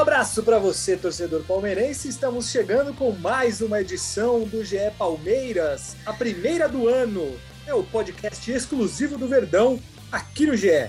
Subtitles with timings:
[0.00, 2.08] Abraço para você, torcedor palmeirense.
[2.08, 7.38] Estamos chegando com mais uma edição do GE Palmeiras, a primeira do ano.
[7.66, 9.78] É o podcast exclusivo do Verdão
[10.10, 10.88] aqui no GE.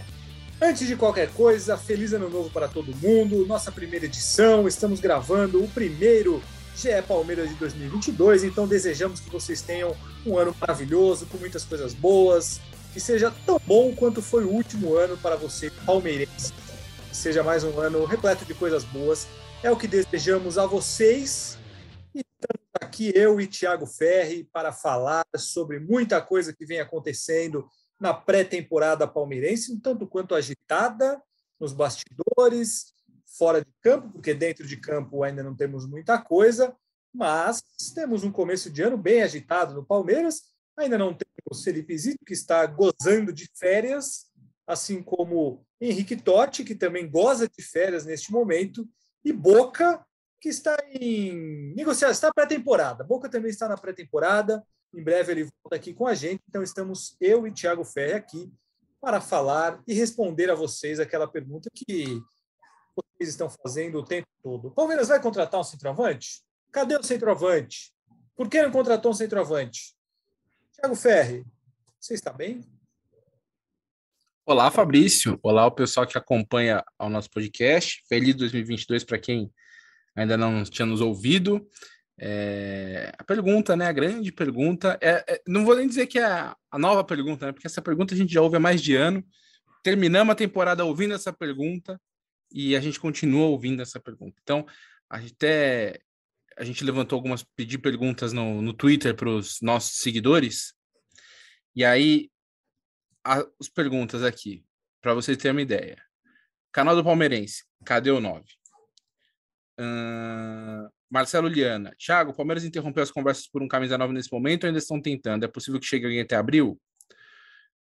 [0.62, 3.46] Antes de qualquer coisa, feliz ano novo para todo mundo.
[3.46, 6.42] Nossa primeira edição, estamos gravando o primeiro
[6.78, 9.94] GE Palmeiras de 2022, então desejamos que vocês tenham
[10.26, 12.62] um ano maravilhoso, com muitas coisas boas,
[12.94, 16.61] que seja tão bom quanto foi o último ano para você, palmeirense.
[17.14, 19.28] Seja mais um ano repleto de coisas boas.
[19.62, 21.58] É o que desejamos a vocês.
[22.16, 27.68] E estamos aqui eu e Thiago Ferri para falar sobre muita coisa que vem acontecendo
[28.00, 31.22] na pré-temporada palmeirense, um tanto quanto agitada
[31.60, 32.94] nos bastidores,
[33.38, 36.74] fora de campo, porque dentro de campo ainda não temos muita coisa,
[37.14, 37.62] mas
[37.94, 40.44] temos um começo de ano bem agitado no Palmeiras.
[40.78, 44.28] Ainda não temos Felipe Zito, que está gozando de férias,
[44.66, 48.88] assim como Henrique Totti, que também goza de férias neste momento,
[49.26, 50.06] e Boca,
[50.40, 53.04] que está em negociação, está pré-temporada.
[53.04, 54.64] Boca também está na pré-temporada.
[54.94, 56.42] Em breve ele volta aqui com a gente.
[56.48, 58.52] Então estamos eu e Thiago Ferre aqui
[59.00, 62.22] para falar e responder a vocês aquela pergunta que
[62.96, 64.68] vocês estão fazendo o tempo todo.
[64.68, 66.44] O Palmeiras vai contratar um centroavante?
[66.72, 67.94] Cadê o centroavante?
[68.36, 69.96] Por que não contratou um centroavante?
[70.74, 71.46] Thiago Ferre,
[72.00, 72.64] você está bem?
[74.52, 75.40] Olá, Fabrício.
[75.42, 78.04] Olá, o pessoal que acompanha o nosso podcast.
[78.10, 79.50] Feliz 2022 para quem
[80.14, 81.66] ainda não tinha nos ouvido.
[82.20, 83.88] É, a pergunta, né?
[83.88, 85.00] A grande pergunta.
[85.02, 87.54] É, é, não vou nem dizer que é a, nova pergunta, né?
[87.54, 89.26] Porque essa pergunta a gente já ouve há mais de ano.
[89.82, 91.98] Terminamos a temporada ouvindo essa pergunta
[92.52, 94.38] e a gente continua ouvindo essa pergunta.
[94.44, 94.66] Então,
[95.10, 95.98] a gente até
[96.58, 100.74] a gente levantou algumas pedir perguntas no, no Twitter para os nossos seguidores.
[101.74, 102.30] E aí,
[103.24, 104.64] as perguntas aqui,
[105.02, 105.98] para você ter uma ideia.
[106.72, 108.44] Canal do Palmeirense, cadê o 9?
[109.80, 111.94] Uh, Marcelo Liana.
[111.98, 115.44] Thiago, Palmeiras interrompeu as conversas por um camisa nova nesse momento ou ainda estão tentando?
[115.44, 116.80] É possível que chegue alguém até abril?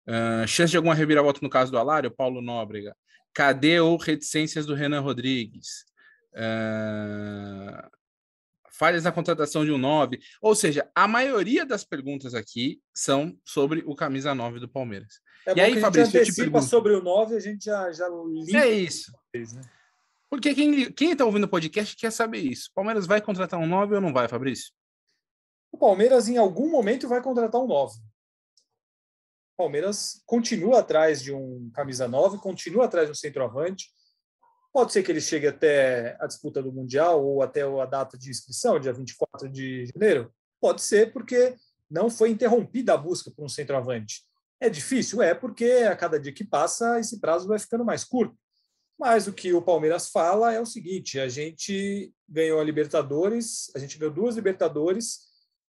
[0.08, 2.10] Uh, chance de alguma reviravolta no caso do Alário?
[2.10, 2.96] Paulo Nóbrega.
[3.34, 5.86] Cadê ou reticências do Renan Rodrigues?
[8.72, 10.20] Falhas na contratação de um 9.
[10.42, 15.20] Ou seja, a maioria das perguntas aqui são sobre o camisa 9 do Palmeiras.
[15.46, 16.66] É e aí, Fabrício, eu te pergunto...
[16.66, 18.08] sobre o 9, a gente já, já
[18.54, 19.12] É isso.
[19.34, 19.62] Vez, né?
[20.30, 22.70] Porque quem está ouvindo o podcast quer saber isso.
[22.72, 24.72] O Palmeiras vai contratar um 9 ou não vai, Fabrício?
[25.72, 27.96] O Palmeiras, em algum momento, vai contratar um 9.
[27.96, 33.92] O Palmeiras continua atrás de um camisa 9, continua atrás de um centroavante.
[34.72, 38.30] Pode ser que ele chegue até a disputa do Mundial ou até a data de
[38.30, 40.32] inscrição, dia 24 de janeiro.
[40.62, 41.56] Pode ser, porque
[41.90, 44.24] não foi interrompida a busca por um centroavante.
[44.60, 45.22] É difícil?
[45.22, 48.38] É, porque a cada dia que passa, esse prazo vai ficando mais curto.
[49.00, 53.80] Mas o que o Palmeiras fala é o seguinte: a gente ganhou a Libertadores, a
[53.80, 55.30] gente ganhou duas Libertadores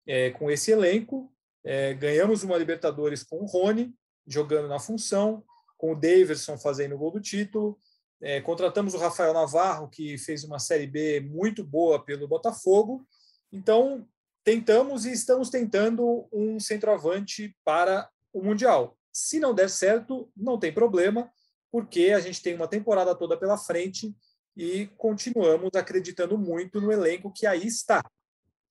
[0.06, 1.32] é, com esse elenco,
[1.64, 3.92] é, ganhamos uma Libertadores com o Rony
[4.26, 5.44] jogando na função,
[5.76, 7.76] com o Daverson fazendo o gol do título,
[8.20, 13.06] é, contratamos o Rafael Navarro, que fez uma Série B muito boa pelo Botafogo.
[13.52, 14.08] Então,
[14.42, 18.96] tentamos e estamos tentando um centroavante para o Mundial.
[19.12, 21.30] Se não der certo, não tem problema
[21.70, 24.16] porque a gente tem uma temporada toda pela frente
[24.56, 28.02] e continuamos acreditando muito no elenco que aí está.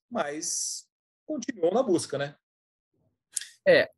[0.09, 0.88] Mas
[1.25, 2.35] continuam na busca, né?
[3.67, 3.91] É,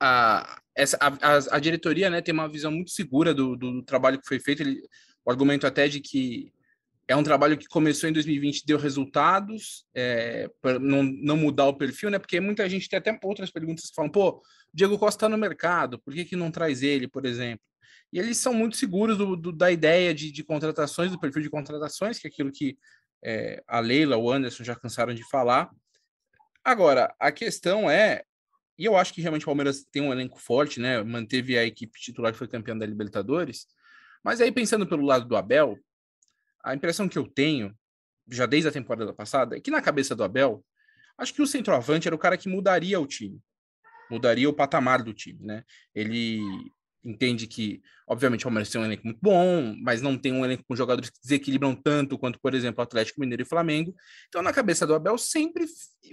[0.00, 4.28] a, essa, a, a, diretoria né, tem uma visão muito segura do, do trabalho que
[4.28, 4.62] foi feito.
[4.62, 4.80] Ele,
[5.24, 6.52] o argumento até de que
[7.08, 11.74] é um trabalho que começou em 2020 deu resultados, é, para não, não mudar o
[11.74, 12.18] perfil, né?
[12.18, 14.42] Porque muita gente tem até outras perguntas que falam, pô,
[14.72, 17.64] Diego Costa está no mercado, por que, que não traz ele, por exemplo?
[18.12, 21.50] E eles são muito seguros do, do, da ideia de, de, contratações, do perfil de
[21.50, 22.76] contratações, que é aquilo que
[23.24, 25.70] é, a Leila, o Anderson já cansaram de falar.
[26.62, 28.22] Agora, a questão é,
[28.78, 31.02] e eu acho que realmente o Palmeiras tem um elenco forte, né?
[31.02, 33.66] Manteve a equipe titular que foi campeã da Libertadores.
[34.24, 35.76] Mas aí, pensando pelo lado do Abel,
[36.64, 37.76] a impressão que eu tenho,
[38.30, 40.64] já desde a temporada passada, é que na cabeça do Abel,
[41.16, 43.40] acho que o centroavante era o cara que mudaria o time,
[44.08, 45.64] mudaria o patamar do time, né?
[45.92, 46.40] Ele
[47.04, 50.64] entende que, obviamente, o Palmeiras tem um elenco muito bom, mas não tem um elenco
[50.64, 53.94] com jogadores que desequilibram tanto quanto, por exemplo, Atlético Mineiro e Flamengo.
[54.28, 55.64] Então, na cabeça do Abel, sempre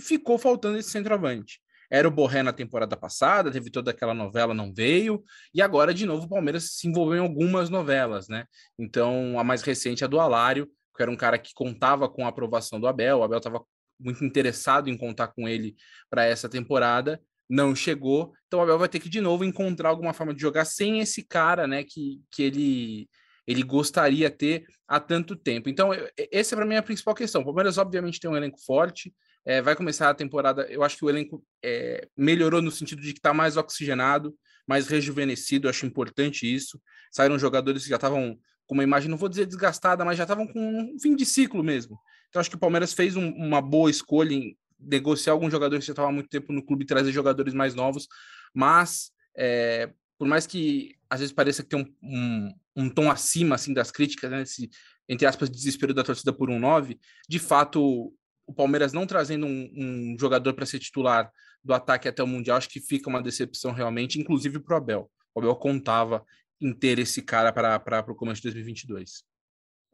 [0.01, 1.59] ficou faltando esse centroavante.
[1.89, 5.23] Era o Borré na temporada passada, teve toda aquela novela, não veio,
[5.53, 8.45] e agora, de novo, o Palmeiras se envolveu em algumas novelas, né?
[8.77, 12.25] Então, a mais recente é a do Alário, que era um cara que contava com
[12.25, 13.63] a aprovação do Abel, o Abel estava
[13.99, 15.75] muito interessado em contar com ele
[16.09, 20.13] para essa temporada, não chegou, então o Abel vai ter que de novo encontrar alguma
[20.13, 23.09] forma de jogar sem esse cara, né, que, que ele
[23.47, 25.69] ele gostaria ter há tanto tempo.
[25.69, 25.91] Então,
[26.31, 27.41] essa é para mim a principal questão.
[27.41, 29.13] O Palmeiras, obviamente, tem um elenco forte,
[29.45, 30.63] é, vai começar a temporada.
[30.69, 34.35] Eu acho que o elenco é, melhorou no sentido de que está mais oxigenado,
[34.67, 35.67] mais rejuvenescido.
[35.67, 36.81] Eu acho importante isso.
[37.11, 40.47] Saíram jogadores que já estavam com uma imagem, não vou dizer desgastada, mas já estavam
[40.47, 41.99] com um fim de ciclo mesmo.
[42.29, 45.87] Então, acho que o Palmeiras fez um, uma boa escolha em negociar alguns jogadores que
[45.87, 48.07] já estavam há muito tempo no clube e trazer jogadores mais novos.
[48.53, 53.55] Mas, é, por mais que às vezes pareça que tem um, um, um tom acima
[53.55, 54.69] assim das críticas, né, esse,
[55.07, 56.99] entre aspas, desespero da torcida por um 9,
[57.29, 58.11] de fato,
[58.47, 61.31] o Palmeiras não trazendo um, um jogador para ser titular
[61.63, 65.11] do ataque até o Mundial, acho que fica uma decepção realmente, inclusive para o Abel.
[65.33, 66.25] O Abel contava
[66.61, 69.23] em ter esse cara para o começo de 2022.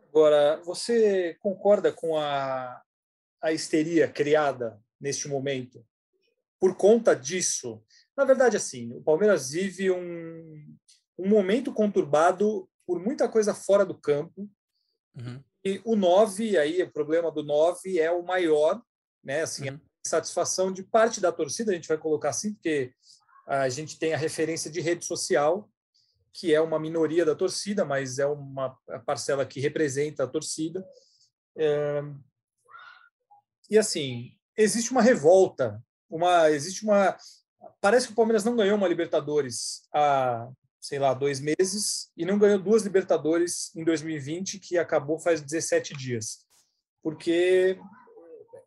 [0.10, 2.82] Agora, você concorda com a,
[3.42, 5.86] a histeria criada neste momento?
[6.60, 7.82] Por conta disso,
[8.16, 10.76] na verdade, assim, o Palmeiras vive um,
[11.18, 14.50] um momento conturbado por muita coisa fora do campo.
[15.16, 15.42] Uhum.
[15.64, 18.82] E o 9, aí o problema do 9 é o maior,
[19.24, 19.42] né?
[19.42, 19.80] Assim, uhum.
[20.06, 22.94] a satisfação de parte da torcida, a gente vai colocar assim, porque
[23.46, 25.70] a gente tem a referência de rede social,
[26.34, 30.86] que é uma minoria da torcida, mas é uma parcela que representa a torcida.
[31.58, 32.02] É...
[33.70, 37.18] E assim, existe uma revolta, uma existe uma
[37.80, 40.50] parece que o Palmeiras não ganhou uma Libertadores há
[40.82, 45.94] sei lá, dois meses e não ganhou duas Libertadores em 2020, que acabou faz 17
[45.96, 46.40] dias,
[47.04, 47.80] porque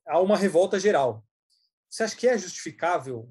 [0.07, 1.27] há uma revolta geral.
[1.91, 3.29] Você acha que é justificável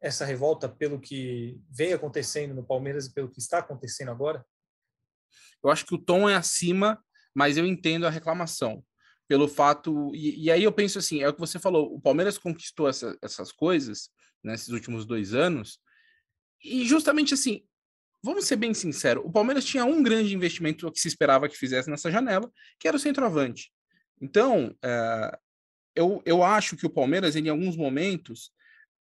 [0.00, 4.44] essa revolta pelo que vem acontecendo no Palmeiras e pelo que está acontecendo agora?
[5.62, 7.02] Eu acho que o tom é acima,
[7.34, 8.82] mas eu entendo a reclamação.
[9.28, 10.10] Pelo fato.
[10.14, 13.16] E, e aí eu penso assim: é o que você falou, o Palmeiras conquistou essa,
[13.22, 14.10] essas coisas
[14.42, 15.78] nesses últimos dois anos,
[16.62, 17.64] e justamente assim,
[18.22, 21.90] vamos ser bem sinceros, o Palmeiras tinha um grande investimento que se esperava que fizesse
[21.90, 23.72] nessa janela, que era o centroavante.
[24.20, 25.38] Então, é,
[25.94, 28.52] eu, eu acho que o Palmeiras, em alguns momentos,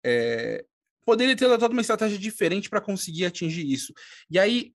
[0.05, 0.65] é,
[1.05, 3.93] poderia ter adotado uma estratégia diferente para conseguir atingir isso.
[4.29, 4.71] E aí,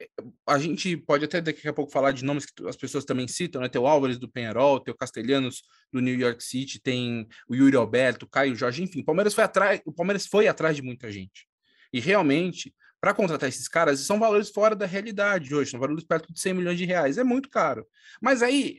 [0.46, 3.60] a gente pode até daqui a pouco falar de nomes que as pessoas também citam,
[3.60, 3.68] né?
[3.68, 5.62] Tem o Álvares do Penharol, tem o Castelhanos
[5.92, 9.82] do New York City, tem o Yuri Alberto, Caio Jorge, enfim, o Palmeiras foi atrás,
[9.84, 11.46] o Palmeiras foi atrás de muita gente.
[11.92, 16.32] E realmente, para contratar esses caras, são valores fora da realidade hoje, são valores perto
[16.32, 17.86] de 100 milhões de reais, é muito caro.
[18.20, 18.78] Mas aí,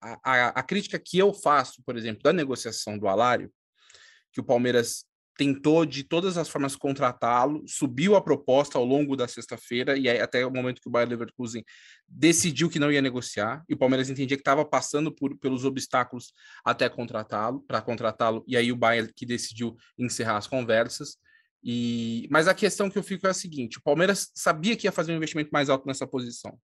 [0.00, 3.52] a, a, a crítica que eu faço, por exemplo, da negociação do Alário,
[4.32, 5.04] que o Palmeiras
[5.40, 10.20] tentou de todas as formas contratá-lo, subiu a proposta ao longo da sexta-feira e aí,
[10.20, 11.64] até o momento que o Bayer Leverkusen
[12.06, 16.34] decidiu que não ia negociar e o Palmeiras entendia que estava passando por, pelos obstáculos
[16.62, 21.16] até contratá-lo, para contratá-lo e aí o Bayern que decidiu encerrar as conversas.
[21.62, 24.92] E, mas a questão que eu fico é a seguinte: o Palmeiras sabia que ia
[24.92, 26.58] fazer um investimento mais alto nessa posição.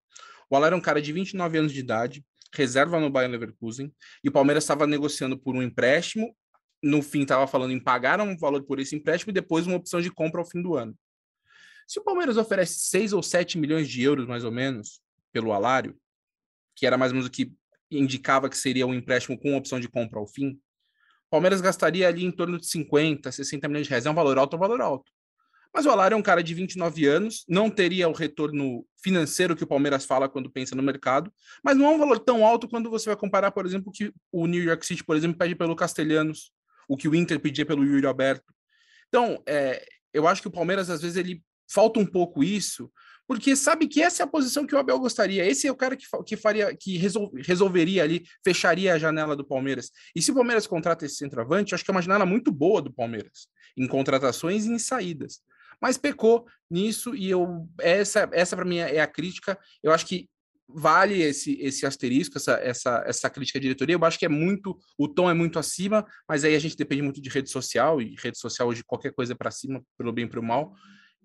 [0.49, 4.29] O Alá era um cara de 29 anos de idade, reserva no Bayern Leverkusen, e
[4.29, 6.35] o Palmeiras estava negociando por um empréstimo.
[6.83, 10.01] No fim, estava falando em pagar um valor por esse empréstimo e depois uma opção
[10.01, 10.97] de compra ao fim do ano.
[11.87, 15.01] Se o Palmeiras oferece 6 ou 7 milhões de euros, mais ou menos,
[15.33, 15.97] pelo Alário,
[16.75, 17.53] que era mais ou menos o que
[17.91, 20.61] indicava que seria um empréstimo com opção de compra ao fim,
[21.31, 24.07] Palmeiras gastaria ali em torno de 50, 60 milhões de reais.
[24.07, 25.11] É um valor alto, é um valor alto.
[25.73, 29.63] Mas o Alário é um cara de 29 anos, não teria o retorno financeiro que
[29.63, 31.31] o Palmeiras fala quando pensa no mercado,
[31.63, 34.11] mas não é um valor tão alto quando você vai comparar, por exemplo, o que
[34.33, 36.51] o New York City, por exemplo, pede pelo Castelhanos,
[36.89, 38.55] o que o Inter pedia pelo Yuri Alberto.
[39.09, 42.91] Então, é, eu acho que o Palmeiras, às vezes, ele falta um pouco isso,
[43.27, 45.45] porque sabe que essa é a posição que o Abel gostaria.
[45.45, 49.45] Esse é o cara que, que faria, que resol, resolveria ali, fecharia a janela do
[49.45, 49.91] Palmeiras.
[50.15, 52.93] E se o Palmeiras contrata esse centroavante, acho que é uma janela muito boa do
[52.93, 55.41] Palmeiras, em contratações e em saídas.
[55.81, 59.59] Mas pecou nisso e eu essa essa para mim é a crítica.
[59.83, 60.29] Eu acho que
[60.69, 63.95] vale esse esse asterisco, essa, essa, essa crítica à diretoria.
[63.95, 67.03] Eu acho que é muito, o tom é muito acima, mas aí a gente depende
[67.03, 70.25] muito de rede social e rede social hoje qualquer coisa é para cima, pelo bem
[70.25, 70.75] e pelo mal.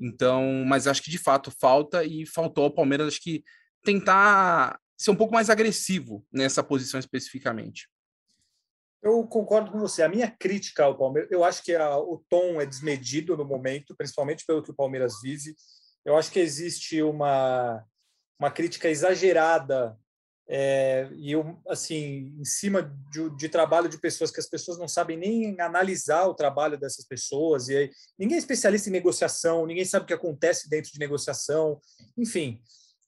[0.01, 3.43] Então, mas acho que de fato falta e faltou ao Palmeiras acho que
[3.83, 7.87] tentar ser um pouco mais agressivo nessa posição especificamente.
[9.01, 10.01] Eu concordo com você.
[10.01, 13.95] A minha crítica ao Palmeiras, eu acho que a, o tom é desmedido no momento,
[13.95, 15.55] principalmente pelo que o Palmeiras vive.
[16.03, 17.83] Eu acho que existe uma,
[18.39, 19.97] uma crítica exagerada
[20.53, 24.85] é, e eu, assim, em cima de, de, trabalho de pessoas que as pessoas não
[24.85, 29.85] sabem nem analisar o trabalho dessas pessoas, e aí, ninguém é especialista em negociação, ninguém
[29.85, 31.79] sabe o que acontece dentro de negociação,
[32.17, 32.61] enfim.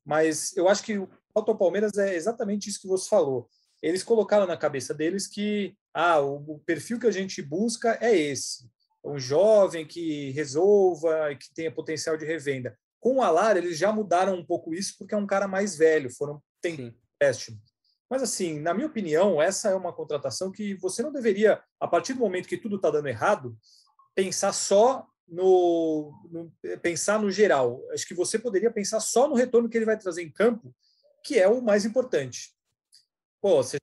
[0.05, 3.49] Mas eu acho que o Auto Palmeiras é exatamente isso que você falou.
[3.81, 8.17] Eles colocaram na cabeça deles que ah, o, o perfil que a gente busca é
[8.17, 8.69] esse,
[9.03, 12.77] um jovem que resolva e que tenha potencial de revenda.
[13.01, 16.09] Com o Alar, eles já mudaram um pouco isso porque é um cara mais velho,
[16.09, 17.59] foram tem, empréstimo.
[18.09, 22.13] Mas, assim, na minha opinião, essa é uma contratação que você não deveria, a partir
[22.13, 23.57] do momento que tudo está dando errado,
[24.13, 27.81] pensar só no, no, pensar no geral.
[27.91, 30.75] Acho que você poderia pensar só no retorno que ele vai trazer em campo,
[31.23, 32.53] que é o mais importante.
[33.41, 33.77] Pô, você,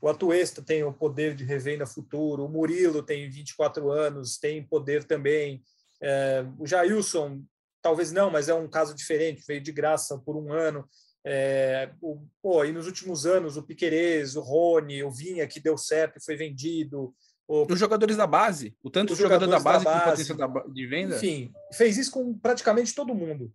[0.00, 5.04] o Atuesta tem o poder de revenda futuro, o Murilo tem 24 anos, tem poder
[5.04, 5.62] também.
[6.00, 7.44] É, o Jailson,
[7.82, 10.88] talvez não, mas é um caso diferente, veio de graça por um ano.
[11.24, 15.78] É, o, pô, e nos últimos anos, o Piquerez, o Rony, o Vinha, que deu
[15.78, 17.14] certo e foi vendido.
[17.46, 20.72] O, os jogadores da base, o tanto de jogador da base, da base com potencial
[20.72, 21.16] de venda.
[21.16, 23.52] Enfim, fez isso com praticamente todo mundo.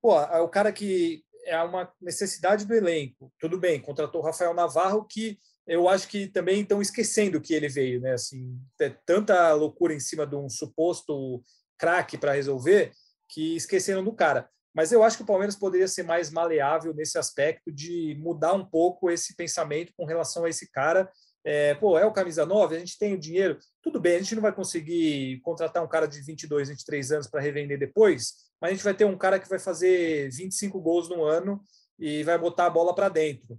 [0.00, 3.32] Pô, é o cara que é uma necessidade do elenco.
[3.38, 7.68] Tudo bem, contratou o Rafael Navarro, que eu acho que também estão esquecendo que ele
[7.68, 8.12] veio, né?
[8.12, 11.42] Assim, é tanta loucura em cima de um suposto
[11.78, 12.92] craque para resolver
[13.28, 14.48] que esqueceram do cara.
[14.76, 18.62] Mas eu acho que o Palmeiras poderia ser mais maleável nesse aspecto de mudar um
[18.62, 21.10] pouco esse pensamento com relação a esse cara.
[21.42, 24.34] É, pô, é o camisa 9, a gente tem o dinheiro, tudo bem, a gente
[24.34, 28.74] não vai conseguir contratar um cara de 22, 23 anos para revender depois, mas a
[28.74, 31.62] gente vai ter um cara que vai fazer 25 gols no ano
[31.98, 33.58] e vai botar a bola para dentro.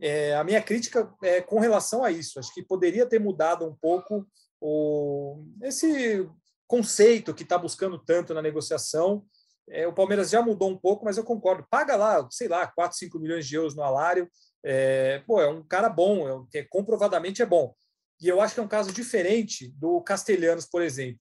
[0.00, 2.38] É, a minha crítica é com relação a isso.
[2.38, 4.26] Acho que poderia ter mudado um pouco
[4.60, 6.26] o, esse
[6.66, 9.24] conceito que está buscando tanto na negociação
[9.68, 11.66] é, o Palmeiras já mudou um pouco, mas eu concordo.
[11.70, 14.28] Paga lá, sei lá, 4, 5 milhões de euros no Alário.
[14.62, 17.74] É, pô, é um cara bom, é, comprovadamente é bom.
[18.20, 21.20] E eu acho que é um caso diferente do Castelhanos, por exemplo.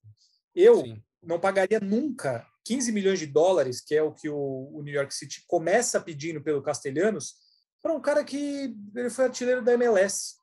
[0.56, 1.04] Eu Sim.
[1.22, 5.14] não pagaria nunca 15 milhões de dólares, que é o que o, o New York
[5.14, 7.36] City começa pedindo pelo Castelhanos,
[7.82, 10.36] para um cara que ele foi artilheiro da MLS.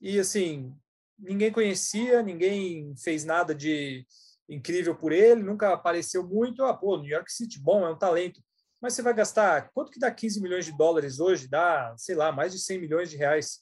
[0.00, 0.74] E assim,
[1.18, 4.04] ninguém conhecia, ninguém fez nada de
[4.52, 6.64] incrível por ele, nunca apareceu muito.
[6.64, 8.42] Ah, pô, New York City, bom, é um talento.
[8.80, 11.48] Mas você vai gastar, quanto que dá 15 milhões de dólares hoje?
[11.48, 13.60] Dá, sei lá, mais de 100 milhões de reais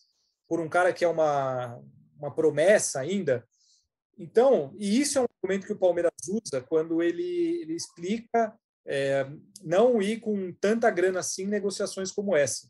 [0.49, 1.79] por um cara que é uma,
[2.17, 3.47] uma promessa ainda.
[4.19, 8.55] Então, e isso é um argumento que o Palmeiras usa quando ele, ele explica
[8.87, 9.27] é,
[9.63, 12.69] não ir com tanta grana assim em negociações como essa.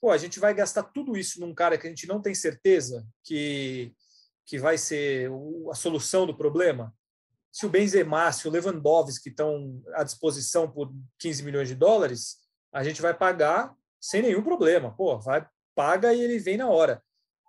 [0.00, 3.06] Pô, a gente vai gastar tudo isso num cara que a gente não tem certeza
[3.22, 3.94] que,
[4.46, 5.30] que vai ser
[5.70, 6.94] a solução do problema?
[7.52, 12.38] Se o Benzema, se o Lewandowski estão à disposição por 15 milhões de dólares,
[12.72, 14.94] a gente vai pagar sem nenhum problema.
[14.96, 17.02] Pô, vai, paga e ele vem na hora.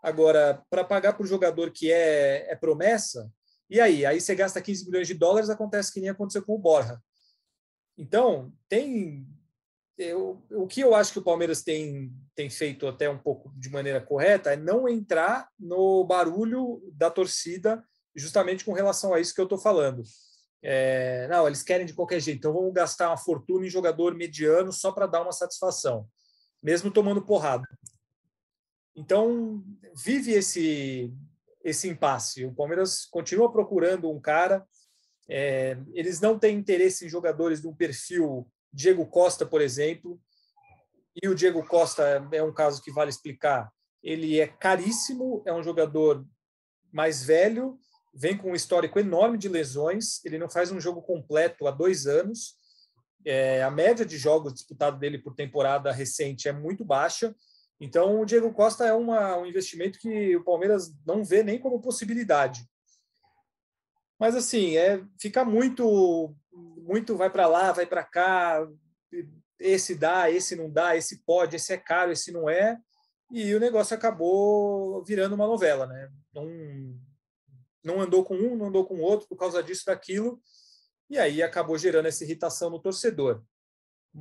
[0.03, 3.31] Agora, para pagar para o jogador que é, é promessa,
[3.70, 4.05] e aí?
[4.05, 7.00] Aí você gasta 15 milhões de dólares, acontece que nem aconteceu com o Borja.
[7.98, 9.25] Então, tem.
[9.98, 13.70] Eu, o que eu acho que o Palmeiras tem, tem feito até um pouco de
[13.70, 17.84] maneira correta é não entrar no barulho da torcida
[18.15, 20.03] justamente com relação a isso que eu estou falando.
[20.63, 24.72] É, não, eles querem de qualquer jeito, então vamos gastar uma fortuna em jogador mediano
[24.72, 26.08] só para dar uma satisfação,
[26.62, 27.68] mesmo tomando porrada.
[28.96, 29.63] Então,
[29.96, 31.12] vive esse,
[31.63, 32.46] esse impasse.
[32.46, 34.65] O Palmeiras continua procurando um cara,
[35.27, 40.20] é, eles não têm interesse em jogadores de um perfil Diego Costa, por exemplo,
[41.22, 43.72] e o Diego Costa é um caso que vale explicar.
[44.01, 46.25] Ele é caríssimo, é um jogador
[46.91, 47.77] mais velho,
[48.13, 52.08] vem com um histórico enorme de lesões, ele não faz um jogo completo há dois
[52.08, 52.56] anos.
[53.25, 57.34] É, a média de jogos disputados dele por temporada recente é muito baixa.
[57.80, 61.82] Então, o Diego Costa é uma, um investimento que o Palmeiras não vê nem como
[61.82, 62.63] possibilidade.
[64.20, 66.36] Mas, assim, é, fica muito,
[66.77, 68.68] muito vai para lá, vai para cá,
[69.60, 72.77] esse dá, esse não dá, esse pode, esse é caro, esse não é.
[73.32, 76.12] E o negócio acabou virando uma novela, né?
[76.34, 76.46] Não,
[77.83, 80.41] não andou com um, não andou com o outro por causa disso, daquilo,
[81.09, 83.43] e aí acabou gerando essa irritação no torcedor.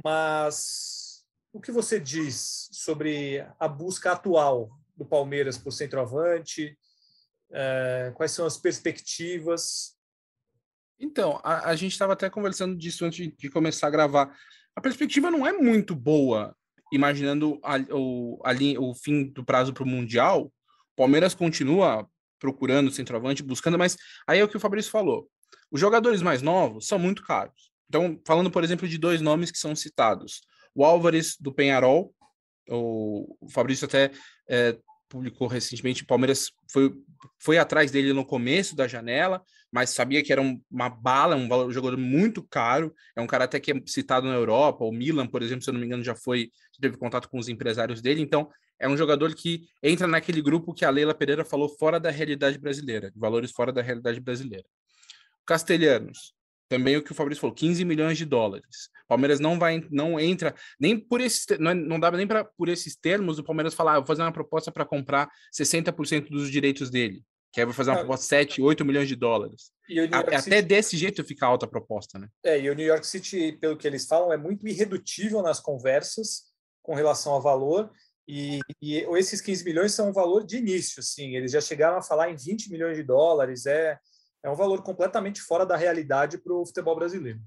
[0.05, 6.77] Mas o que você diz sobre a busca atual do Palmeiras por centroavante?
[7.53, 9.97] É, quais são as perspectivas?
[10.99, 14.37] Então, a, a gente estava até conversando disso antes de, começar a gravar.
[14.77, 16.55] A perspectiva não é muito boa,
[16.93, 20.53] imaginando a, o, a, o fim do prazo para o Mundial.
[20.95, 22.09] Palmeiras continua
[22.41, 25.29] procurando centroavante, buscando, mas aí é o que o Fabrício falou.
[25.71, 27.71] Os jogadores mais novos são muito caros.
[27.89, 30.41] Então, falando, por exemplo, de dois nomes que são citados.
[30.75, 32.15] O Álvares, do Penharol,
[32.69, 34.11] o Fabrício até
[34.49, 34.77] é,
[35.09, 36.95] publicou recentemente, o Palmeiras foi,
[37.39, 41.49] foi atrás dele no começo da janela, mas sabia que era um, uma bala, um,
[41.49, 44.93] valor, um jogador muito caro, é um cara até que é citado na Europa, o
[44.93, 48.01] Milan, por exemplo, se eu não me engano, já foi, teve contato com os empresários
[48.01, 48.49] dele, então
[48.81, 52.59] é um jogador que entra naquele grupo que a Leila Pereira falou fora da realidade
[52.59, 54.65] brasileira, valores fora da realidade brasileira.
[55.47, 56.35] Castelhanos,
[56.69, 58.89] também o que o Fabrício falou, 15 milhões de dólares.
[59.07, 62.97] Palmeiras não vai, não entra nem por esses, não, não dá nem para por esses
[62.97, 67.23] termos o Palmeiras falar, ah, vou fazer uma proposta para comprar 60% dos direitos dele,
[67.53, 69.73] que aí vai fazer uma proposta de 7, 8 milhões de dólares.
[70.13, 70.63] Até City...
[70.63, 72.29] desse jeito fica alta a proposta, né?
[72.45, 76.45] É, e o New York City, pelo que eles falam, é muito irredutível nas conversas
[76.83, 77.91] com relação ao valor.
[78.33, 81.35] E, e esses 15 milhões são um valor de início, assim.
[81.35, 83.67] Eles já chegaram a falar em 20 milhões de dólares.
[83.67, 83.99] É,
[84.45, 87.41] é um valor completamente fora da realidade para o futebol brasileiro.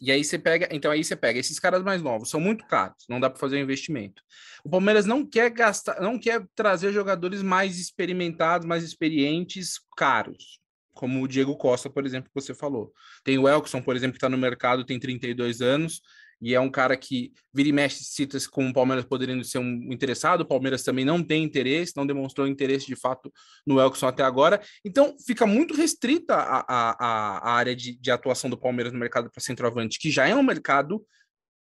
[0.00, 3.04] E aí você pega, então aí você pega esses caras mais novos, são muito caros,
[3.08, 4.22] não dá para fazer um investimento.
[4.62, 10.60] O Palmeiras não quer gastar, não quer trazer jogadores mais experimentados, mais experientes, caros,
[10.92, 12.92] como o Diego Costa, por exemplo, que você falou.
[13.24, 16.02] Tem o Elkson, por exemplo, que está no mercado, tem 32 anos,
[16.40, 19.92] e é um cara que vira e mexe cita como o Palmeiras poderiam ser um
[19.92, 20.42] interessado.
[20.42, 23.32] O Palmeiras também não tem interesse, não demonstrou interesse de fato
[23.66, 24.60] no Elkson até agora.
[24.84, 29.30] Então fica muito restrita a, a, a área de, de atuação do Palmeiras no mercado
[29.30, 31.04] para centroavante, que já é um mercado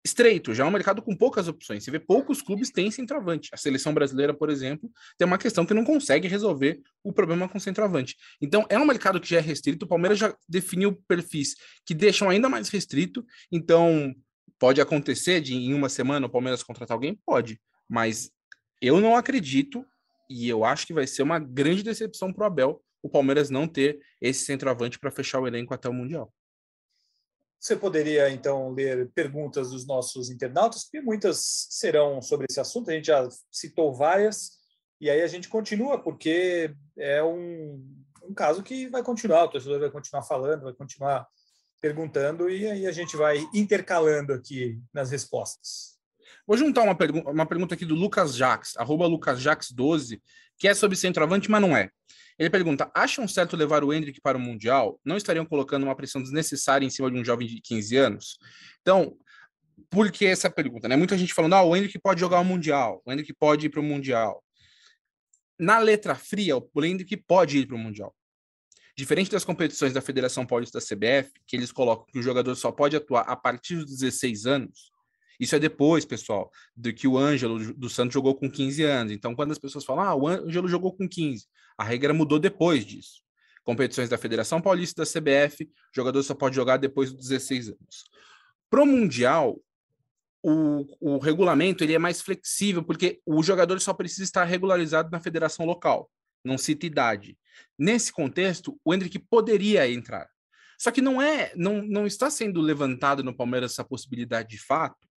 [0.08, 1.84] estreito, já é um mercado com poucas opções.
[1.84, 3.50] Você vê poucos clubes têm centroavante.
[3.52, 7.60] A seleção brasileira, por exemplo, tem uma questão que não consegue resolver o problema com
[7.60, 8.16] centroavante.
[8.42, 9.86] Então, é um mercado que já é restrito.
[9.86, 11.56] O Palmeiras já definiu perfis
[11.86, 13.26] que deixam ainda mais restrito.
[13.52, 14.16] Então,
[14.60, 17.20] Pode acontecer de em uma semana o Palmeiras contratar alguém?
[17.26, 18.32] Pode, mas
[18.82, 19.86] eu não acredito
[20.30, 23.68] e eu acho que vai ser uma grande decepção para o Abel o Palmeiras não
[23.68, 26.32] ter esse centroavante para fechar o elenco até o Mundial.
[27.60, 32.94] Você poderia, então, ler perguntas dos nossos internautas, porque muitas serão sobre esse assunto, a
[32.94, 34.58] gente já citou várias,
[35.02, 37.84] e aí a gente continua, porque é um,
[38.24, 41.28] um caso que vai continuar, o torcedor vai continuar falando, vai continuar
[41.82, 45.98] perguntando e aí a gente vai intercalando aqui nas respostas.
[46.46, 50.22] Vou juntar uma, pergu uma pergunta aqui do Lucas Jax, arroba LucasJax12,
[50.58, 51.90] que é sobre centroavante, mas não é.
[52.40, 55.00] Ele pergunta: acham certo levar o Hendrick para o Mundial?
[55.04, 58.38] Não estariam colocando uma pressão desnecessária em cima de um jovem de 15 anos?
[58.82, 59.18] Então,
[59.90, 60.88] por que essa pergunta?
[60.88, 60.96] Né?
[60.96, 63.80] Muita gente falando: ah, o Hendrick pode jogar o Mundial, o Hendrick pode ir para
[63.80, 64.44] o Mundial.
[65.60, 68.16] Na letra fria, o Hendrick pode ir para o Mundial.
[68.98, 72.72] Diferente das competições da Federação Paulista da CBF, que eles colocam que o jogador só
[72.72, 74.92] pode atuar a partir dos 16 anos,
[75.40, 79.14] isso é depois, pessoal, do que o Ângelo do Santos jogou com 15 anos.
[79.14, 81.46] Então, quando as pessoas falam, ah, o Ângelo jogou com 15,
[81.78, 83.22] a regra mudou depois disso.
[83.64, 88.04] Competições da Federação Paulista da CBF, o jogador só pode jogar depois dos 16 anos.
[88.68, 89.62] Pro Mundial,
[90.42, 95.20] o, o regulamento ele é mais flexível, porque o jogador só precisa estar regularizado na
[95.20, 96.10] federação local
[96.48, 97.38] não cita idade.
[97.78, 100.28] Nesse contexto, o Hendrick poderia entrar.
[100.80, 105.08] Só que não é, não, não está sendo levantado no Palmeiras essa possibilidade de fato.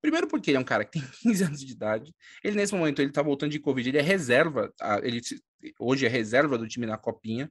[0.00, 2.14] Primeiro porque ele é um cara que tem 15 anos de idade.
[2.44, 4.72] Ele nesse momento ele está voltando de covid, ele é reserva,
[5.02, 5.20] ele
[5.80, 7.50] hoje é reserva do time na copinha.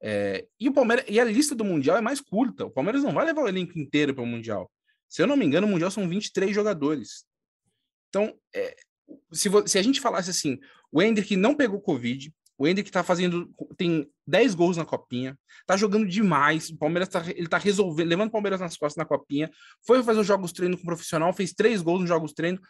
[0.00, 2.66] É, e o Palmeiras e a lista do mundial é mais curta.
[2.66, 4.70] O Palmeiras não vai levar o elenco inteiro para o mundial.
[5.08, 7.24] Se eu não me engano, o mundial são 23 jogadores.
[8.08, 8.76] Então, é,
[9.32, 10.58] se, se, a gente falasse assim,
[10.92, 13.48] o Hendrick não pegou Covid, o Hendrick tá fazendo.
[13.76, 15.38] Tem 10 gols na copinha.
[15.64, 16.68] Tá jogando demais.
[16.70, 19.48] O Palmeiras tá, ele tá resolvendo, levando o Palmeiras nas costas na copinha.
[19.86, 22.60] Foi fazer os jogos treino com o profissional, fez três gols nos jogos treino.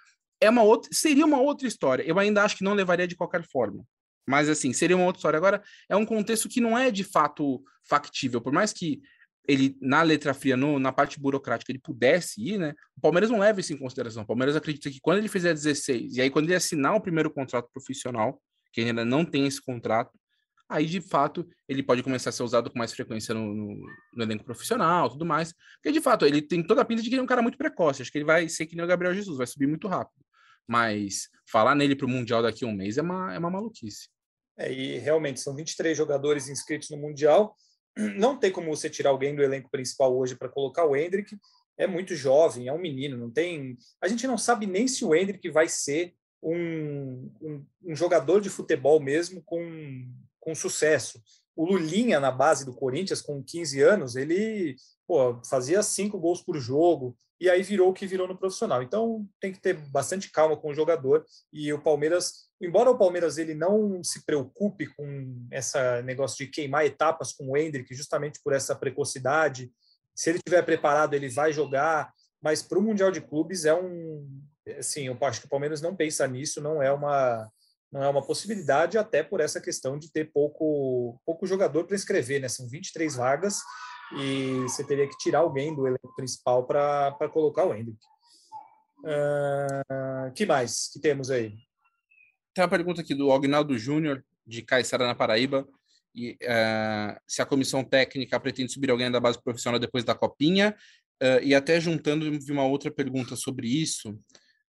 [0.40, 2.02] É uma outra, seria uma outra história.
[2.02, 3.82] Eu ainda acho que não levaria de qualquer forma.
[4.28, 5.38] Mas assim, seria uma outra história.
[5.38, 8.42] Agora, é um contexto que não é de fato factível.
[8.42, 9.00] Por mais que
[9.48, 12.74] ele, na letra fria, no, na parte burocrática, ele pudesse ir, né?
[12.94, 14.22] O Palmeiras não leva isso em consideração.
[14.22, 17.30] O Palmeiras acredita que quando ele fizer 16, e aí quando ele assinar o primeiro
[17.30, 18.38] contrato profissional,
[18.72, 20.18] que ainda não tem esse contrato,
[20.68, 24.22] aí de fato ele pode começar a ser usado com mais frequência no, no, no,
[24.22, 25.54] elenco profissional, tudo mais.
[25.74, 27.56] Porque de fato ele tem toda a pinta de que ele é um cara muito
[27.56, 28.02] precoce.
[28.02, 30.24] Acho que ele vai ser que nem o Gabriel Jesus, vai subir muito rápido.
[30.66, 34.08] Mas falar nele para o Mundial daqui a um mês é uma, é uma maluquice.
[34.58, 37.56] É, e realmente são 23 jogadores inscritos no Mundial.
[37.96, 41.36] Não tem como você tirar alguém do elenco principal hoje para colocar o Hendrick.
[41.78, 43.78] É muito jovem, é um menino, não tem.
[44.02, 48.48] A gente não sabe nem se o Hendrick vai ser um, um, um jogador de
[48.48, 49.60] futebol mesmo com,
[50.40, 51.20] com sucesso.
[51.56, 56.58] O Lulinha, na base do Corinthians, com 15 anos, ele pô, fazia cinco gols por
[56.58, 58.82] jogo, e aí virou o que virou no profissional.
[58.82, 61.24] Então tem que ter bastante calma com o jogador.
[61.52, 66.84] E o Palmeiras, embora o Palmeiras ele não se preocupe com esse negócio de queimar
[66.84, 69.72] etapas com o Hendrick, justamente por essa precocidade,
[70.14, 74.28] se ele estiver preparado, ele vai jogar, mas para o Mundial de Clubes é um.
[74.78, 77.50] Assim, eu acho que o Palmeiras não pensa nisso, não é uma,
[77.90, 82.40] não é uma possibilidade, até por essa questão de ter pouco, pouco jogador para escrever,
[82.40, 82.48] né?
[82.48, 83.60] São 23 vagas
[84.16, 87.98] e você teria que tirar alguém do elenco principal para colocar o Hendrick.
[89.00, 91.54] Uh, que mais que temos aí?
[92.54, 95.66] Tem uma pergunta aqui do Agnaldo Júnior, de Caiçara, na Paraíba.
[96.14, 100.74] E, uh, se a comissão técnica pretende subir alguém da base profissional depois da copinha.
[101.22, 104.18] Uh, e até juntando vi uma outra pergunta sobre isso.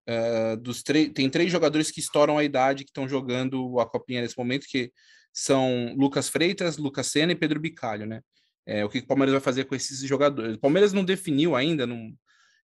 [0.07, 4.37] Uh, dos tem três jogadores que estouram a idade que estão jogando a copinha nesse
[4.37, 4.93] momento, que
[5.33, 8.21] são Lucas Freitas, Lucas Senna e Pedro Bicalho, né?
[8.67, 10.57] É, o que o Palmeiras vai fazer com esses jogadores?
[10.57, 12.15] O Palmeiras não definiu ainda, não,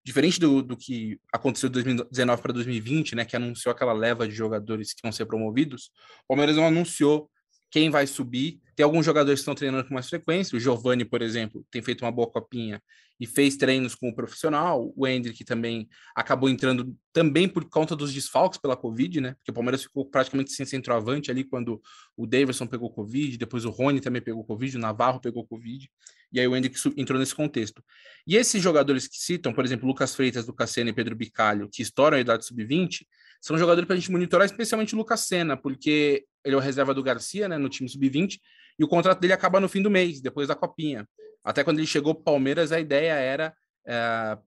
[0.05, 4.35] diferente do, do que aconteceu de 2019 para 2020, né, que anunciou aquela leva de
[4.35, 5.90] jogadores que vão ser promovidos,
[6.24, 7.31] o Palmeiras não anunciou
[7.70, 8.61] quem vai subir.
[8.81, 10.57] Tem alguns jogadores que estão treinando com mais frequência.
[10.57, 12.83] O Giovani, por exemplo, tem feito uma boa copinha
[13.21, 14.90] e fez treinos com o profissional.
[14.97, 19.35] O Hendrick também acabou entrando também por conta dos desfalques pela Covid, né?
[19.35, 21.79] Porque o Palmeiras ficou praticamente sem centroavante ali quando
[22.16, 25.87] o Davidson pegou Covid, depois o Rony também pegou Covid, o Navarro pegou Covid,
[26.33, 27.85] e aí o Hendrick entrou nesse contexto.
[28.27, 31.83] E esses jogadores que citam, por exemplo, Lucas Freitas, Lucas Senna e Pedro Bicalho, que
[31.83, 33.05] estouram a idade sub-20,
[33.43, 36.95] são jogadores para a gente monitorar, especialmente o Lucas Senna, porque ele é o reserva
[36.95, 38.38] do Garcia, né, no time sub-20,
[38.81, 41.07] e o contrato dele acaba no fim do mês, depois da copinha.
[41.45, 43.55] Até quando ele chegou para o Palmeiras, a ideia era
[43.87, 44.38] é,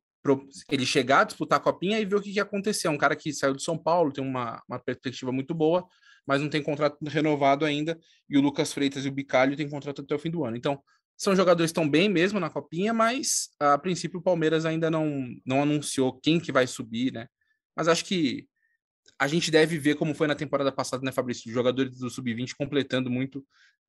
[0.71, 2.39] ele chegar disputar a copinha e ver o que, que.
[2.39, 5.85] É um cara que saiu de São Paulo, tem uma, uma perspectiva muito boa,
[6.25, 7.95] mas não tem contrato renovado ainda,
[8.27, 10.57] e o Lucas Freitas e o Bicalho têm contrato até o fim do ano.
[10.57, 10.81] Então,
[11.15, 15.27] são jogadores que estão bem mesmo na copinha, mas a princípio o Palmeiras ainda não,
[15.45, 17.27] não anunciou quem que vai subir, né?
[17.75, 18.47] Mas acho que
[19.19, 21.51] a gente deve ver como foi na temporada passada, né, Fabrício?
[21.51, 23.39] Jogadores do Sub-20 completando muito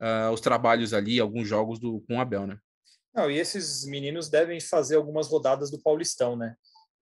[0.00, 2.58] uh, os trabalhos ali, alguns jogos do, com o Abel, né?
[3.14, 6.56] Não, e esses meninos devem fazer algumas rodadas do Paulistão, né?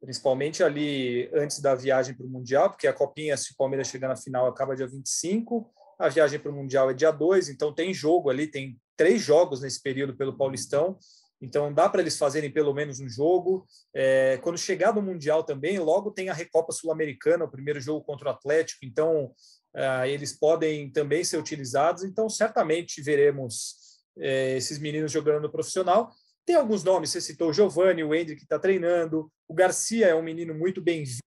[0.02, 4.08] Principalmente ali antes da viagem para o Mundial, porque a Copinha, se o Palmeiras chegar
[4.08, 7.94] na final, acaba dia 25, a viagem para o Mundial é dia 2, então tem
[7.94, 10.98] jogo ali, tem três jogos nesse período pelo Paulistão.
[11.42, 13.66] Então dá para eles fazerem pelo menos um jogo.
[13.94, 18.28] É, quando chegar no Mundial também, logo tem a Recopa Sul-Americana, o primeiro jogo contra
[18.28, 19.32] o Atlético, então
[19.76, 22.04] é, eles podem também ser utilizados.
[22.04, 23.76] Então certamente veremos
[24.18, 26.12] é, esses meninos jogando no profissional.
[26.46, 30.16] Tem alguns nomes, você citou o Giovanni, o Hendrick que está treinando, o Garcia é
[30.16, 31.22] um menino muito bem-vindo,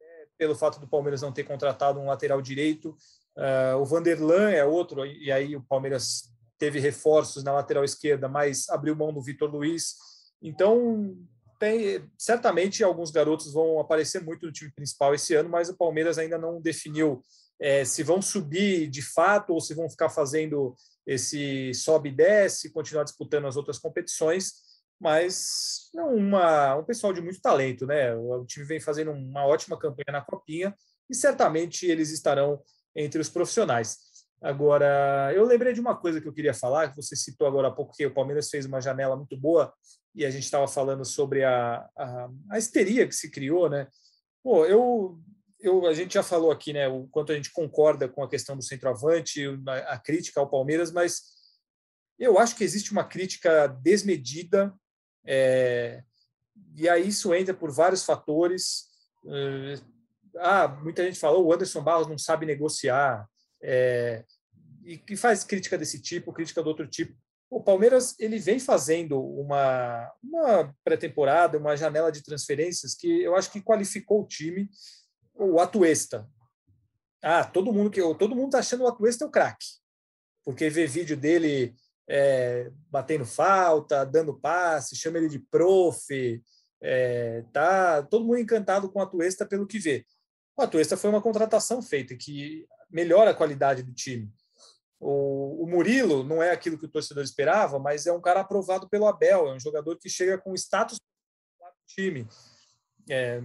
[0.00, 0.06] né,
[0.38, 2.96] pelo fato do Palmeiras não ter contratado um lateral direito.
[3.36, 8.68] Uh, o Vanderlan é outro, e aí o Palmeiras teve reforços na lateral esquerda, mas
[8.68, 9.96] abriu mão do Vitor Luiz.
[10.42, 11.16] Então,
[11.58, 16.18] tem, certamente alguns garotos vão aparecer muito no time principal esse ano, mas o Palmeiras
[16.18, 17.22] ainda não definiu
[17.58, 20.74] é, se vão subir de fato ou se vão ficar fazendo
[21.06, 24.52] esse sobe e desce, continuar disputando as outras competições.
[25.00, 28.14] Mas é uma, um pessoal de muito talento, né?
[28.14, 30.74] O time vem fazendo uma ótima campanha na Copinha
[31.08, 32.62] e certamente eles estarão
[32.94, 34.09] entre os profissionais.
[34.42, 37.70] Agora, eu lembrei de uma coisa que eu queria falar, que você citou agora há
[37.70, 39.72] pouco, que o Palmeiras fez uma janela muito boa
[40.14, 43.86] e a gente estava falando sobre a, a, a, histeria que se criou, né?
[44.42, 45.20] Pô, eu,
[45.60, 48.56] eu, a gente já falou aqui, né, o quanto a gente concorda com a questão
[48.56, 51.22] do centroavante, a, a crítica ao Palmeiras, mas
[52.18, 54.74] eu acho que existe uma crítica desmedida,
[55.24, 56.02] é,
[56.74, 58.86] e aí isso entra por vários fatores.
[59.26, 59.74] É,
[60.38, 63.28] ah, muita gente falou, o Anderson Barros não sabe negociar,
[63.62, 64.24] é,
[64.84, 67.16] e que faz crítica desse tipo, crítica do outro tipo.
[67.50, 73.50] O Palmeiras ele vem fazendo uma, uma pré-temporada, uma janela de transferências que eu acho
[73.50, 74.70] que qualificou o time.
[75.34, 76.28] O Atuesta.
[77.22, 79.66] Ah, todo mundo que todo mundo está achando o Atuesta é o craque,
[80.44, 81.74] porque vê vídeo dele
[82.08, 86.42] é, batendo falta, dando passe, chama ele de prof,
[86.82, 90.06] é, tá todo mundo encantado com o Atuesta pelo que vê.
[90.56, 94.30] O Atuesta foi uma contratação feita que melhora a qualidade do time.
[94.98, 98.88] O, o, Murilo não é aquilo que o torcedor esperava, mas é um cara aprovado
[98.88, 102.28] pelo Abel, é um jogador que chega com status do time.
[103.08, 103.42] É,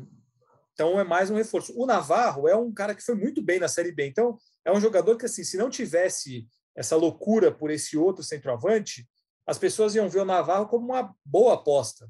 [0.74, 1.74] então é mais um reforço.
[1.78, 4.82] O Navarro é um cara que foi muito bem na Série B, então é um
[4.82, 9.08] jogador que, assim, se não tivesse essa loucura por esse outro centroavante,
[9.48, 12.10] as pessoas iam ver o Navarro como uma boa aposta.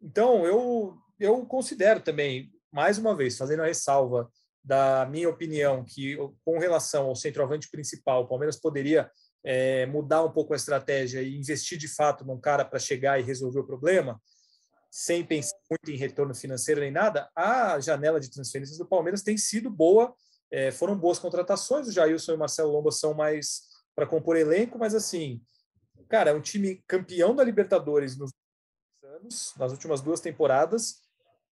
[0.00, 4.30] Então eu, eu considero também, mais uma vez, fazendo a ressalva
[4.62, 9.10] da minha opinião, que com relação ao centroavante principal, o Palmeiras poderia
[9.44, 13.22] é, mudar um pouco a estratégia e investir de fato num cara para chegar e
[13.22, 14.20] resolver o problema,
[14.90, 19.36] sem pensar muito em retorno financeiro nem nada, a janela de transferências do Palmeiras tem
[19.36, 20.14] sido boa,
[20.50, 23.62] é, foram boas contratações, o Jailson e o Marcelo Lomba são mais
[23.94, 25.40] para compor elenco, mas assim,
[26.08, 28.32] cara, é um time campeão da Libertadores nos
[29.02, 30.96] anos, nas últimas duas temporadas,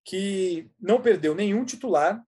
[0.04, 2.22] que não perdeu nenhum titular,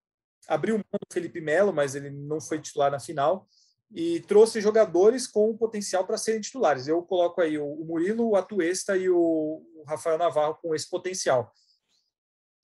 [0.49, 3.49] abriu mão do Felipe Melo, mas ele não foi titular na final,
[3.93, 6.87] e trouxe jogadores com potencial para serem titulares.
[6.87, 11.53] Eu coloco aí o Murilo, o Atuesta e o Rafael Navarro com esse potencial.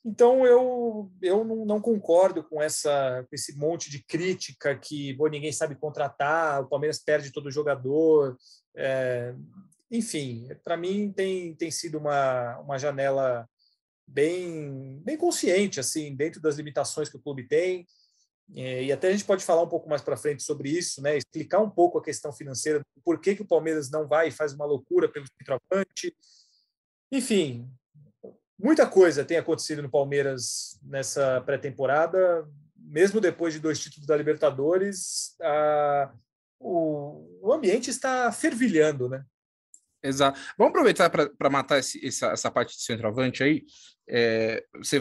[0.04, 5.50] Então eu, eu não, concordo com essa com esse monte de crítica que bom, ninguém
[5.50, 8.36] sabe contratar, o Palmeiras perde todo jogador.
[8.76, 9.34] É,
[9.90, 13.48] enfim, para mim tem, tem sido uma, uma janela
[14.06, 17.86] bem, bem consciente, assim, dentro das limitações que o clube tem.
[18.54, 21.16] É, e até a gente pode falar um pouco mais para frente sobre isso, né?
[21.16, 24.52] explicar um pouco a questão financeira, por que, que o Palmeiras não vai e faz
[24.52, 26.14] uma loucura pelo centroavante.
[27.10, 27.68] Enfim,
[28.58, 35.34] muita coisa tem acontecido no Palmeiras nessa pré-temporada, mesmo depois de dois títulos da Libertadores,
[35.40, 36.12] a,
[36.60, 39.24] o, o ambiente está fervilhando, né?
[40.02, 40.38] Exato.
[40.56, 43.64] Vamos aproveitar para matar esse, essa, essa parte de centroavante aí.
[44.08, 45.00] É, você,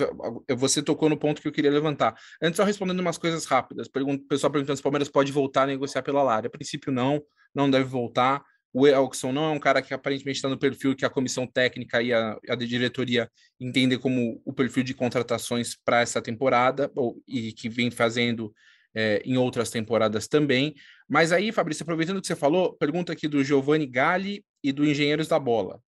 [0.57, 2.15] você tocou no ponto que eu queria levantar.
[2.41, 3.87] Antes, só respondendo umas coisas rápidas.
[3.87, 6.47] Pergunta, o pessoal perguntando se o Palmeiras pode voltar a negociar pela Lara.
[6.47, 7.21] A princípio, não,
[7.53, 8.43] não deve voltar.
[8.73, 12.01] O Elkson não é um cara que aparentemente está no perfil que a comissão técnica
[12.01, 17.53] e a, a diretoria entendem como o perfil de contratações para essa temporada, ou, e
[17.53, 18.53] que vem fazendo
[18.93, 20.73] é, em outras temporadas também.
[21.07, 24.85] Mas aí, Fabrício, aproveitando o que você falou, pergunta aqui do Giovanni Galli e do
[24.85, 25.79] Engenheiros da Bola.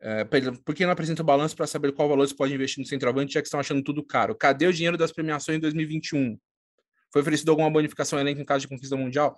[0.00, 2.86] É, por que não apresenta o balanço para saber qual valor você pode investir no
[2.86, 4.34] centroavante, já que estão achando tudo caro?
[4.34, 6.36] Cadê o dinheiro das premiações em 2021?
[7.12, 9.36] Foi oferecido alguma bonificação elenco em caso de conquista mundial?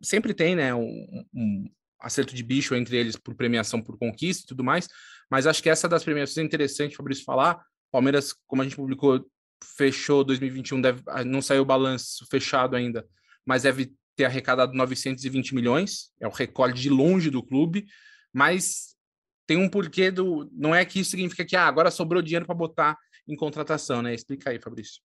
[0.00, 4.46] Sempre tem, né, um, um, acerto de bicho entre eles por premiação por conquista e
[4.46, 4.88] tudo mais,
[5.28, 7.60] mas acho que essa das premiações é interessante, Fabrício, falar.
[7.90, 9.26] Palmeiras, como a gente publicou,
[9.76, 13.04] fechou 2021, deve, ah, não saiu o balanço fechado ainda,
[13.44, 17.86] mas deve ter arrecadado 920 milhões, é o recorde de longe do clube,
[18.34, 18.96] mas
[19.46, 20.50] tem um porquê do.
[20.52, 24.12] Não é que isso significa que ah, agora sobrou dinheiro para botar em contratação, né?
[24.12, 25.00] Explica aí, Fabrício.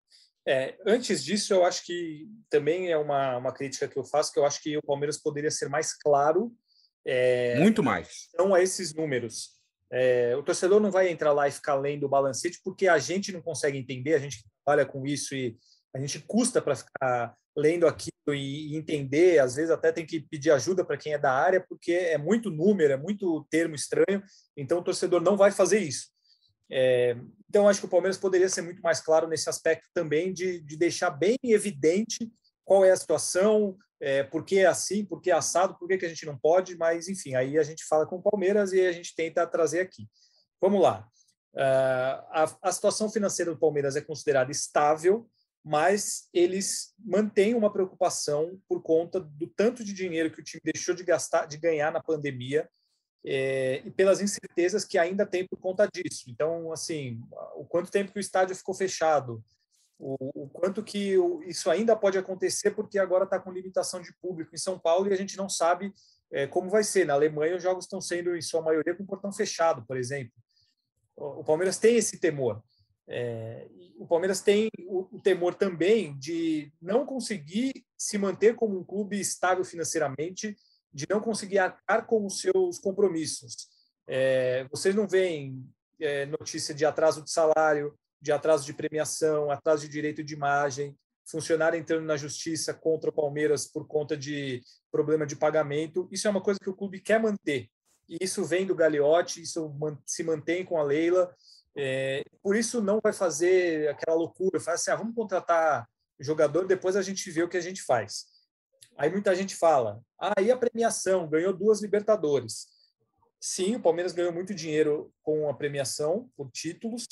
[0.48, 4.40] É, antes disso, eu acho que também é uma, uma crítica que eu faço, que
[4.40, 6.52] eu acho que o Palmeiras poderia ser mais claro.
[7.06, 8.30] É, Muito mais.
[8.34, 9.58] Então, a esses números.
[9.92, 13.32] É, o torcedor não vai entrar lá e ficar lendo o balancete, porque a gente
[13.32, 15.58] não consegue entender, a gente trabalha com isso e
[15.96, 20.52] a gente custa para ficar lendo aquilo e entender, às vezes até tem que pedir
[20.52, 24.22] ajuda para quem é da área, porque é muito número, é muito termo estranho,
[24.56, 26.10] então o torcedor não vai fazer isso.
[26.72, 27.18] É,
[27.50, 30.78] então, acho que o Palmeiras poderia ser muito mais claro nesse aspecto também, de, de
[30.78, 32.32] deixar bem evidente
[32.64, 35.98] qual é a situação, é, por que é assim, por que é assado, por que,
[35.98, 38.86] que a gente não pode, mas, enfim, aí a gente fala com o Palmeiras e
[38.86, 40.08] a gente tenta trazer aqui.
[40.62, 41.08] Vamos lá.
[41.56, 45.28] Uh, a, a situação financeira do Palmeiras é considerada estável,
[45.64, 50.96] mas eles mantêm uma preocupação por conta do tanto de dinheiro que o time deixou
[50.96, 52.70] de gastar, de ganhar na pandemia,
[53.26, 56.26] é, e pelas incertezas que ainda tem por conta disso.
[56.30, 57.22] Então, assim,
[57.56, 59.44] o quanto tempo que o estádio ficou fechado,
[59.98, 64.56] o, o quanto que isso ainda pode acontecer, porque agora está com limitação de público
[64.56, 65.94] em São Paulo e a gente não sabe
[66.32, 67.06] é, como vai ser.
[67.06, 70.34] Na Alemanha, os jogos estão sendo, em sua maioria, com portão fechado, por exemplo.
[71.18, 72.64] O Palmeiras tem esse temor.
[73.10, 73.68] É,
[73.98, 79.20] o Palmeiras tem o, o, temor também de não conseguir se manter como um clube
[79.20, 80.56] estável financeiramente,
[80.94, 83.68] de não conseguir arcar com os seus compromissos.
[84.08, 85.66] É, vocês não veem
[86.00, 90.96] é, notícia de atraso de salário, de atraso de premiação, atraso de direito de imagem,
[91.26, 96.08] funcionário entrando na justiça contra o Palmeiras por conta de problema de pagamento.
[96.12, 97.70] Isso é uma coisa que o clube quer manter.
[98.08, 99.72] E isso vem do Gagliotti, isso
[100.06, 101.34] se mantém com a Leila.
[101.82, 105.88] É, por isso não vai fazer aquela loucura, faz assim, ah, vamos contratar
[106.20, 108.26] jogador, depois a gente vê o que a gente faz.
[108.98, 111.30] Aí muita gente fala, ah, e a premiação?
[111.30, 112.68] Ganhou duas Libertadores.
[113.40, 117.06] Sim, o Palmeiras ganhou muito dinheiro com a premiação, por títulos,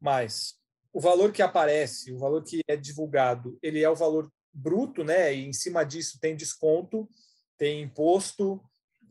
[0.00, 0.56] mas
[0.92, 5.32] o valor que aparece, o valor que é divulgado, ele é o valor bruto, né?
[5.32, 7.08] E em cima disso tem desconto,
[7.56, 8.60] tem imposto,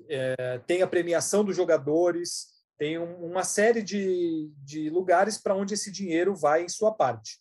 [0.09, 2.50] é, tem a premiação dos jogadores,
[2.81, 7.37] tem um, uma série de, de lugares para onde esse dinheiro vai em sua parte.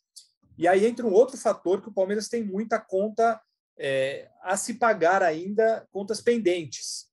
[0.58, 3.40] E aí entra um outro fator que o Palmeiras tem muita conta
[3.78, 7.06] é, a se pagar ainda, contas pendentes.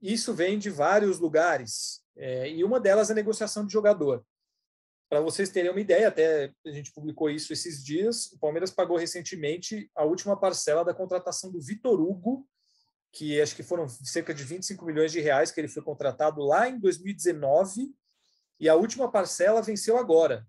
[0.00, 4.24] Isso vem de vários lugares, é, e uma delas é a negociação de jogador.
[5.06, 8.96] Para vocês terem uma ideia, até a gente publicou isso esses dias, o Palmeiras pagou
[8.96, 12.48] recentemente a última parcela da contratação do Vitor Hugo,
[13.12, 16.68] que acho que foram cerca de 25 milhões de reais que ele foi contratado lá
[16.68, 17.92] em 2019
[18.60, 20.46] e a última parcela venceu agora.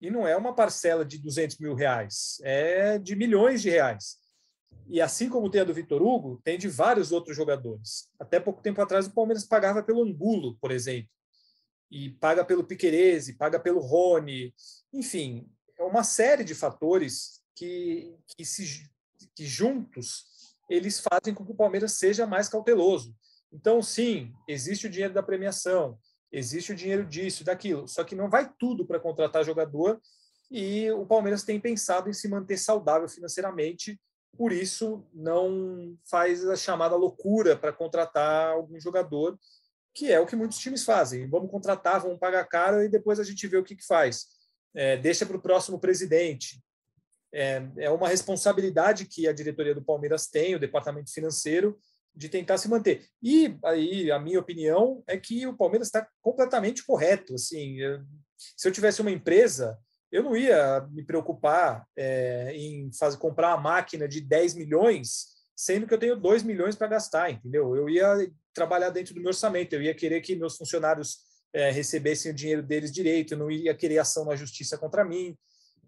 [0.00, 4.16] E não é uma parcela de 200 mil reais, é de milhões de reais.
[4.86, 8.08] E assim como tem a do Vitor Hugo, tem de vários outros jogadores.
[8.18, 11.10] Até pouco tempo atrás o Palmeiras pagava pelo Angulo, por exemplo.
[11.90, 14.54] e paga pelo Piquerez, paga pelo Rony,
[14.92, 18.88] enfim, é uma série de fatores que, que, se,
[19.34, 20.24] que juntos
[20.70, 23.14] eles fazem com que o Palmeiras seja mais cauteloso.
[23.52, 25.98] Então, sim, existe o dinheiro da premiação,
[26.30, 30.00] existe o dinheiro disso, daquilo, só que não vai tudo para contratar jogador
[30.48, 34.00] e o Palmeiras tem pensado em se manter saudável financeiramente,
[34.36, 39.36] por isso não faz a chamada loucura para contratar algum jogador,
[39.92, 41.28] que é o que muitos times fazem.
[41.28, 44.26] Vamos contratar, vamos pagar caro e depois a gente vê o que, que faz.
[44.72, 46.62] É, deixa para o próximo presidente.
[47.32, 51.78] É, é uma responsabilidade que a diretoria do Palmeiras tem, o departamento financeiro,
[52.14, 53.06] de tentar se manter.
[53.22, 57.34] E aí a minha opinião é que o Palmeiras está completamente correto.
[57.34, 58.00] Assim, eu,
[58.56, 59.78] se eu tivesse uma empresa,
[60.10, 65.86] eu não ia me preocupar é, em fazer, comprar uma máquina de 10 milhões, sendo
[65.86, 67.76] que eu tenho 2 milhões para gastar, entendeu?
[67.76, 71.18] Eu ia trabalhar dentro do meu orçamento, eu ia querer que meus funcionários
[71.52, 75.36] é, recebessem o dinheiro deles direito, eu não ia querer ação na justiça contra mim.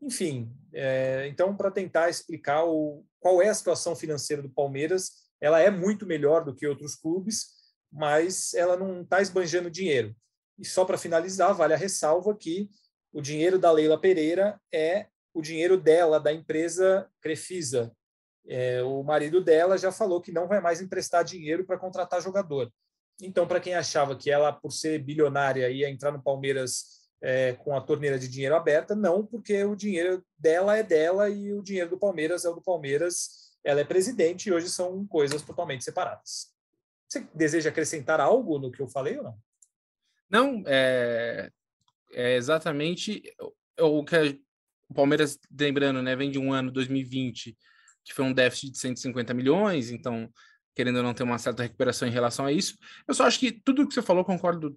[0.02, 5.60] Enfim, é, então, para tentar explicar o, qual é a situação financeira do Palmeiras, ela
[5.60, 7.52] é muito melhor do que outros clubes,
[7.90, 10.14] mas ela não está esbanjando dinheiro.
[10.58, 12.68] E só para finalizar, vale a ressalva que
[13.12, 17.92] o dinheiro da Leila Pereira é o dinheiro dela, da empresa Crefisa.
[18.46, 22.72] É, o marido dela já falou que não vai mais emprestar dinheiro para contratar jogador.
[23.20, 27.74] Então, para quem achava que ela, por ser bilionária, ia entrar no Palmeiras é, com
[27.76, 31.90] a torneira de dinheiro aberta, não, porque o dinheiro dela é dela e o dinheiro
[31.90, 36.52] do Palmeiras é o do Palmeiras ela é presidente e hoje são coisas totalmente separadas.
[37.08, 39.38] Você deseja acrescentar algo no que eu falei ou não?
[40.28, 41.50] Não, é,
[42.12, 43.22] é exatamente
[43.78, 44.40] o que
[44.88, 47.56] o Palmeiras, lembrando, né, vem de um ano 2020
[48.04, 50.28] que foi um déficit de 150 milhões, então
[50.74, 52.76] querendo ou não ter uma certa recuperação em relação a isso.
[53.06, 54.76] Eu só acho que tudo que você falou concordo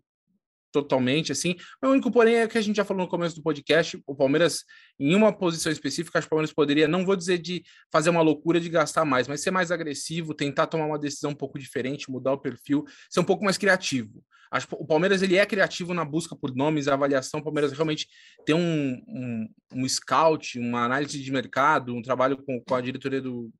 [0.81, 1.55] totalmente, assim.
[1.81, 4.65] O único, porém, é que a gente já falou no começo do podcast, o Palmeiras,
[4.99, 8.21] em uma posição específica, acho que o Palmeiras poderia, não vou dizer de fazer uma
[8.21, 12.11] loucura de gastar mais, mas ser mais agressivo, tentar tomar uma decisão um pouco diferente,
[12.11, 14.21] mudar o perfil, ser um pouco mais criativo.
[14.51, 17.39] Acho o Palmeiras ele é criativo na busca por nomes, avaliação.
[17.39, 18.07] O Palmeiras realmente
[18.45, 23.21] tem um, um, um scout, uma análise de mercado, um trabalho com, com a diretoria
[23.21, 23.51] do,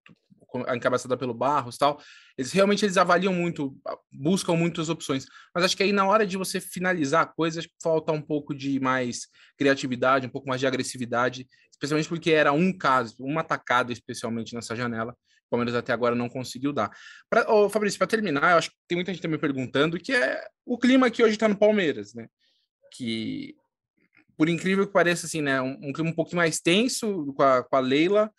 [0.75, 1.99] encabeçada pelo Barros tal,
[2.37, 3.75] eles realmente eles avaliam muito,
[4.11, 5.25] buscam muitas opções.
[5.53, 8.79] Mas acho que aí na hora de você finalizar a coisa, falta um pouco de
[8.79, 14.53] mais criatividade, um pouco mais de agressividade, especialmente porque era um caso, uma atacada especialmente
[14.53, 15.15] nessa janela.
[15.47, 16.89] O Palmeiras até agora não conseguiu dar.
[17.29, 20.77] Pra, Fabrício, para terminar, eu acho que tem muita gente também perguntando que é o
[20.77, 22.27] clima que hoje está no Palmeiras, né?
[22.91, 23.55] Que
[24.37, 27.63] por incrível que pareça, assim, né, um, um clima um pouquinho mais tenso com a,
[27.63, 28.31] com a Leila,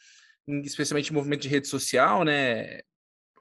[0.46, 2.80] especialmente movimento de rede social, né?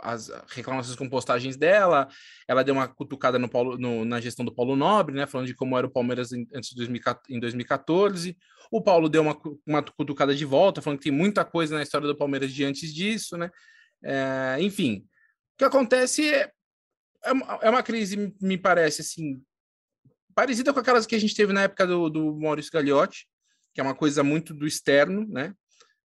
[0.01, 2.07] As reclamações com postagens dela,
[2.47, 5.25] ela deu uma cutucada no Paulo, no, na gestão do Paulo Nobre, né?
[5.25, 8.37] Falando de como era o Palmeiras em, antes de 2014, em 2014.
[8.71, 12.07] O Paulo deu uma, uma cutucada de volta, falando que tem muita coisa na história
[12.07, 13.49] do Palmeiras de antes disso, né?
[14.03, 15.05] É, enfim,
[15.53, 16.51] o que acontece é,
[17.23, 19.41] é, é uma crise, me parece, assim,
[20.35, 23.27] parecida com aquelas que a gente teve na época do, do Maurício Gagliotti,
[23.73, 25.53] que é uma coisa muito do externo, né?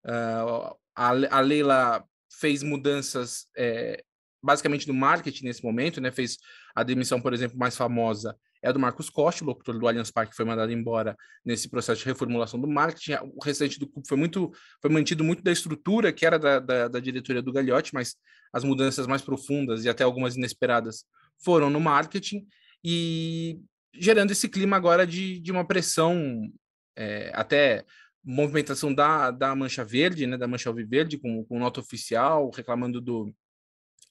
[0.05, 4.03] Uh, a, a Leila fez mudanças é,
[4.43, 6.11] basicamente no marketing nesse momento, né?
[6.11, 6.37] Fez
[6.75, 10.11] a demissão, por exemplo, mais famosa é a do Marcos Costa, o locutor do Allianz
[10.11, 13.15] Parque foi mandado embora nesse processo de reformulação do marketing.
[13.35, 16.89] O restante do clube foi muito, foi mantido muito da estrutura que era da, da,
[16.89, 18.17] da diretoria do Gagliotti, mas
[18.53, 21.07] as mudanças mais profundas e até algumas inesperadas
[21.43, 22.47] foram no marketing
[22.85, 23.59] e
[23.95, 26.53] gerando esse clima agora de, de uma pressão
[26.95, 27.85] é, até
[28.23, 33.35] movimentação da, da Mancha Verde, né, da Mancha Alviverde, com, com nota oficial, reclamando do,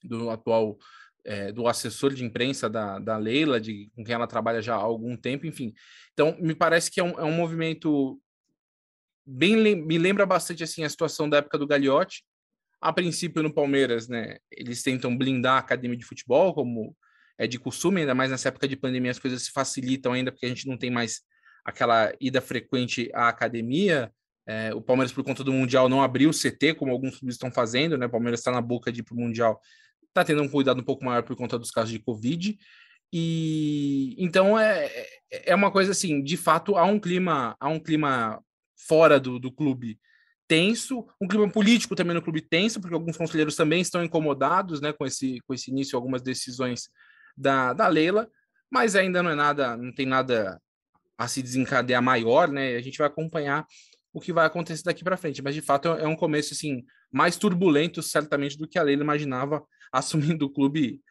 [0.03, 0.77] do atual
[1.25, 4.79] é, do assessor de imprensa da, da Leila, de, com quem ela trabalha já há
[4.79, 5.73] algum tempo, enfim.
[6.13, 8.19] Então, me parece que é um, é um movimento
[9.25, 12.23] bem me lembra bastante assim a situação da época do Gagliotti.
[12.81, 16.95] A princípio no Palmeiras, né, eles tentam blindar a academia de futebol, como
[17.37, 20.45] é de costume, ainda mais nessa época de pandemia as coisas se facilitam ainda porque
[20.45, 21.21] a gente não tem mais
[21.69, 24.11] aquela ida frequente à academia.
[24.47, 27.51] É, o Palmeiras, por conta do Mundial, não abriu o CT, como alguns clubes estão
[27.51, 28.07] fazendo, né?
[28.07, 29.61] O Palmeiras está na boca de ir para o Mundial,
[30.07, 32.57] está tendo um cuidado um pouco maior por conta dos casos de Covid.
[33.11, 34.85] E então é,
[35.31, 38.43] é, é uma coisa assim, de fato, há um clima, há um clima
[38.75, 39.99] fora do, do clube
[40.47, 44.91] tenso, um clima político também no clube tenso, porque alguns conselheiros também estão incomodados né,
[44.91, 46.89] com, esse, com esse início, algumas decisões
[47.37, 48.27] da, da Leila,
[48.71, 50.59] mas ainda não é nada, não tem nada
[51.19, 52.77] a se desencadear maior, né?
[52.77, 53.67] A gente vai acompanhar
[54.13, 55.41] o que vai acontecer daqui para frente.
[55.41, 59.61] Mas de fato é um começo assim mais turbulento, certamente, do que a Leila imaginava
[59.91, 61.01] assumindo o clube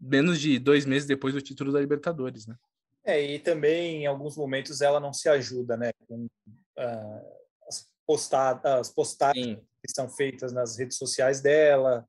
[0.00, 2.56] menos de dois meses depois do título da Libertadores, né?
[3.04, 5.90] É, e também em alguns momentos ela não se ajuda, né?
[6.08, 7.22] Com uh,
[7.68, 9.62] as, postadas, as postagens Sim.
[9.84, 12.06] que são feitas nas redes sociais dela,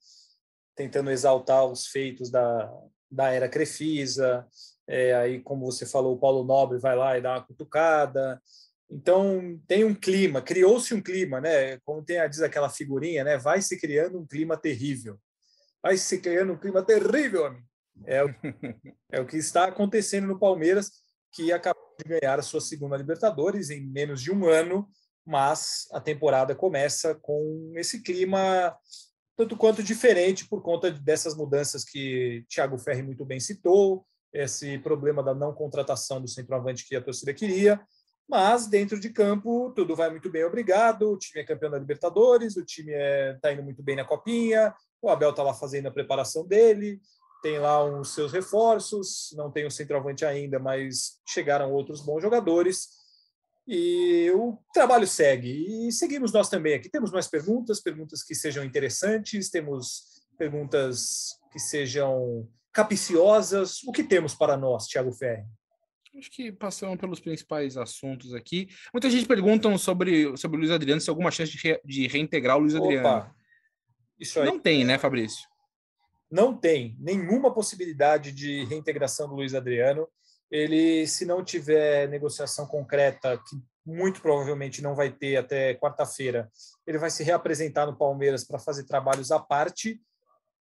[0.73, 2.71] tentando exaltar os feitos da,
[3.11, 4.47] da era Crefisa.
[4.87, 8.41] É, aí, como você falou, o Paulo Nobre vai lá e dá uma cutucada.
[8.89, 11.77] Então, tem um clima, criou-se um clima, né?
[11.85, 13.37] Como tem, diz aquela figurinha, né?
[13.37, 15.17] Vai se criando um clima terrível.
[15.81, 17.65] Vai se criando um clima terrível, amigo.
[18.05, 18.29] É o,
[19.11, 20.91] é o que está acontecendo no Palmeiras,
[21.31, 24.89] que acabou de ganhar a sua segunda Libertadores em menos de um ano,
[25.25, 28.75] mas a temporada começa com esse clima
[29.37, 35.21] tanto quanto diferente por conta dessas mudanças que Thiago Ferri muito bem citou, esse problema
[35.21, 37.81] da não contratação do centroavante que a torcida queria,
[38.27, 41.11] mas dentro de campo tudo vai muito bem, obrigado.
[41.11, 44.05] O time é campeão da Libertadores, o time está é, tá indo muito bem na
[44.05, 47.01] Copinha, o Abel está lá fazendo a preparação dele,
[47.41, 53.01] tem lá os seus reforços, não tem o centroavante ainda, mas chegaram outros bons jogadores.
[53.67, 55.87] E o trabalho segue.
[55.87, 56.89] E seguimos nós também aqui.
[56.89, 60.03] Temos mais perguntas, perguntas que sejam interessantes, temos
[60.37, 63.83] perguntas que sejam capiciosas.
[63.83, 65.43] O que temos para nós, Tiago Ferri?
[66.17, 68.67] Acho que passamos pelos principais assuntos aqui.
[68.93, 72.57] Muita gente pergunta sobre, sobre o Luiz Adriano se alguma chance de, re, de reintegrar
[72.57, 73.35] o Luiz Opa, Adriano.
[74.19, 74.45] Isso aí.
[74.45, 75.47] Não tem, né, Fabrício?
[76.29, 80.07] Não tem nenhuma possibilidade de reintegração do Luiz Adriano.
[80.49, 83.55] Ele, se não tiver negociação concreta, que
[83.85, 86.49] muito provavelmente não vai ter até quarta-feira,
[86.85, 89.99] ele vai se reapresentar no Palmeiras para fazer trabalhos à parte,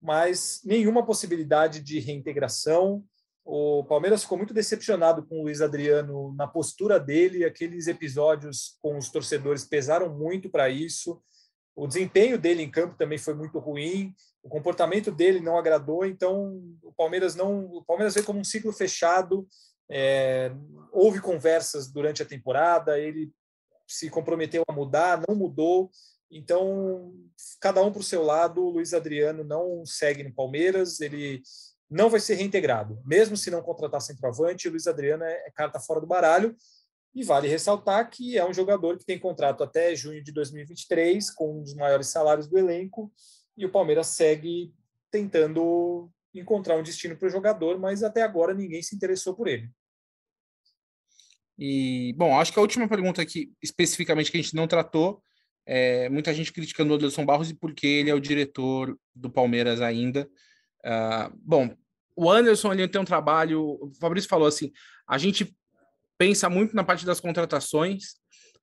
[0.04, 3.04] mas nenhuma possibilidade de reintegração
[3.46, 8.98] o Palmeiras ficou muito decepcionado com o Luiz Adriano na postura dele, aqueles episódios com
[8.98, 11.22] os torcedores pesaram muito para isso.
[11.76, 16.62] O desempenho dele em campo também foi muito ruim, o comportamento dele não agradou, então
[16.82, 19.46] o Palmeiras não, o Palmeiras veio como um ciclo fechado.
[19.90, 20.52] É,
[20.92, 23.30] houve conversas durante a temporada, ele
[23.86, 25.92] se comprometeu a mudar, não mudou.
[26.34, 27.14] Então,
[27.62, 31.44] cada um para o seu lado, o Luiz Adriano não segue no Palmeiras, ele
[31.90, 33.00] não vai ser reintegrado.
[33.06, 36.56] Mesmo se não contratar centroavante, o Luiz Adriano é, é carta fora do baralho.
[37.14, 41.60] E vale ressaltar que é um jogador que tem contrato até junho de 2023, com
[41.60, 43.14] um dos maiores salários do elenco,
[43.56, 44.74] e o Palmeiras segue
[45.12, 49.70] tentando encontrar um destino para o jogador, mas até agora ninguém se interessou por ele.
[51.60, 55.22] E, bom, acho que a última pergunta aqui, especificamente, que a gente não tratou,
[55.66, 59.82] é muita gente criticando o Anderson Barros e porque ele é o diretor do Palmeiras
[59.82, 60.30] ainda.
[60.86, 61.76] Uh, bom,
[62.16, 63.78] o Anderson ele tem um trabalho.
[63.82, 64.72] O Fabrício falou assim:
[65.08, 65.56] a gente
[66.18, 68.16] pensa muito na parte das contratações,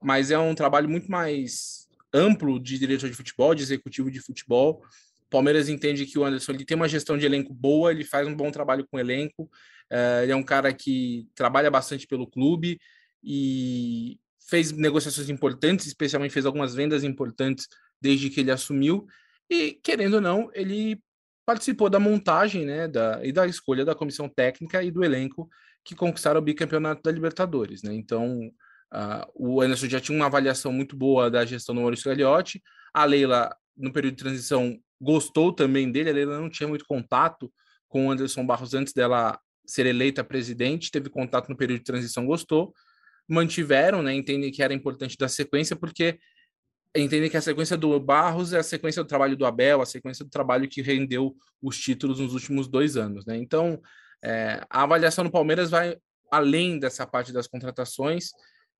[0.03, 4.83] mas é um trabalho muito mais amplo de diretor de futebol, de executivo de futebol.
[5.27, 8.27] O Palmeiras entende que o Anderson ele tem uma gestão de elenco boa, ele faz
[8.27, 9.45] um bom trabalho com o elenco.
[9.91, 12.79] Uh, ele é um cara que trabalha bastante pelo clube
[13.23, 17.69] e fez negociações importantes, especialmente fez algumas vendas importantes
[18.01, 19.07] desde que ele assumiu.
[19.49, 21.03] E, querendo ou não, ele
[21.45, 25.49] participou da montagem né, da, e da escolha da comissão técnica e do elenco
[25.85, 27.83] que conquistaram o bicampeonato da Libertadores.
[27.83, 27.95] Né?
[27.95, 28.51] Então,
[28.93, 32.63] uh, o Anderson já tinha uma avaliação muito boa da gestão do Maurício Gagliotti.
[32.95, 36.11] A Leila, no período de transição, gostou também dele.
[36.11, 37.53] A Leila não tinha muito contato
[37.89, 42.27] com o Anderson Barros antes dela ser eleita presidente, teve contato no período de transição,
[42.27, 42.73] gostou.
[43.33, 46.19] Mantiveram, né, entendem que era importante da sequência, porque
[46.95, 50.25] entender que a sequência do Barros é a sequência do trabalho do Abel, a sequência
[50.25, 53.37] do trabalho que rendeu os títulos nos últimos dois anos, né?
[53.37, 53.81] Então,
[54.25, 55.97] é, a avaliação do Palmeiras vai
[56.31, 58.31] além dessa parte das contratações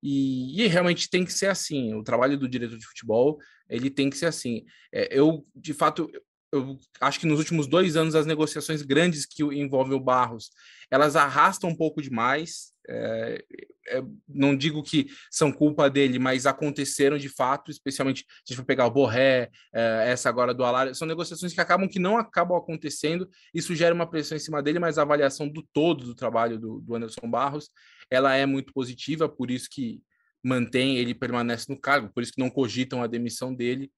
[0.03, 1.93] e, e, realmente tem que ser assim.
[1.93, 3.37] O trabalho do diretor de futebol
[3.69, 4.65] ele tem que ser assim.
[4.91, 6.09] É, eu, de fato,
[6.51, 10.51] eu acho que nos últimos dois anos as negociações grandes que envolvem o Barros
[10.91, 12.73] elas arrastam um pouco demais.
[12.87, 13.45] É,
[13.87, 18.57] é, não digo que são culpa dele, mas aconteceram de fato, especialmente se a gente
[18.57, 22.17] for pegar o Borré, é, essa agora do Alar, são negociações que acabam que não
[22.17, 26.15] acabam acontecendo, isso gera uma pressão em cima dele, mas a avaliação do todo do
[26.15, 27.69] trabalho do, do Anderson Barros,
[28.09, 30.01] ela é muito positiva, por isso que
[30.43, 33.91] mantém, ele permanece no cargo, por isso que não cogitam a demissão dele,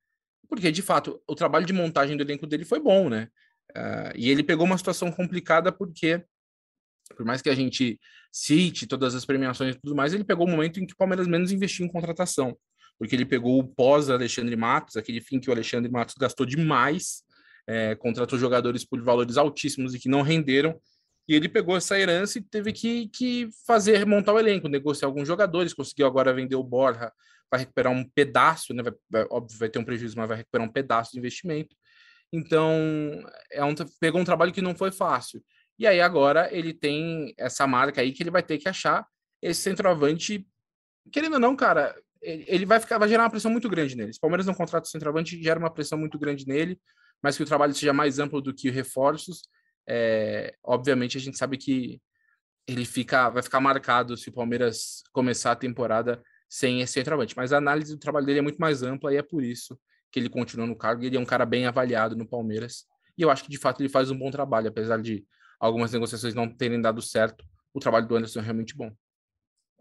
[0.48, 3.30] porque de fato o trabalho de montagem do elenco dele foi bom, né?
[3.76, 6.24] Uh, e ele pegou uma situação complicada porque
[7.16, 8.00] por mais que a gente
[8.32, 11.28] cite todas as premiações e tudo mais, ele pegou o momento em que o Palmeiras
[11.28, 12.58] menos investiu em contratação,
[12.98, 17.24] porque ele pegou o pós-Alexandre Matos, aquele fim que o Alexandre Matos gastou demais,
[17.68, 20.80] é, contratou jogadores por valores altíssimos e que não renderam,
[21.28, 25.28] e ele pegou essa herança e teve que, que fazer, montar o elenco, negociar alguns
[25.28, 27.12] jogadores, conseguiu agora vender o Borja
[27.50, 28.84] para recuperar um pedaço, né?
[28.84, 31.76] Vai, vai, óbvio, vai ter um prejuízo, mas vai recuperar um pedaço de investimento.
[32.32, 35.44] Então, é um, pegou um trabalho que não foi fácil.
[35.78, 39.06] E aí agora ele tem essa marca aí que ele vai ter que achar
[39.42, 40.46] esse centroavante.
[41.12, 44.14] Querendo ou não, cara, ele vai ficar, vai gerar uma pressão muito grande nele.
[44.14, 46.80] Se o Palmeiras não contrata o centroavante, gera uma pressão muito grande nele,
[47.22, 49.44] mas que o trabalho seja mais amplo do que reforços.
[49.88, 52.02] É, obviamente a gente sabe que
[52.68, 57.36] ele fica, vai ficar marcado se o Palmeiras começar a temporada sem esse centroavante.
[57.36, 59.78] Mas a análise do trabalho dele é muito mais ampla e é por isso
[60.12, 61.04] que ele continua no cargo.
[61.04, 62.86] Ele é um cara bem avaliado no Palmeiras.
[63.18, 65.26] E eu acho que de fato ele faz um bom trabalho, apesar de
[65.60, 67.44] algumas negociações não terem dado certo.
[67.74, 68.92] O trabalho do Anderson é realmente bom.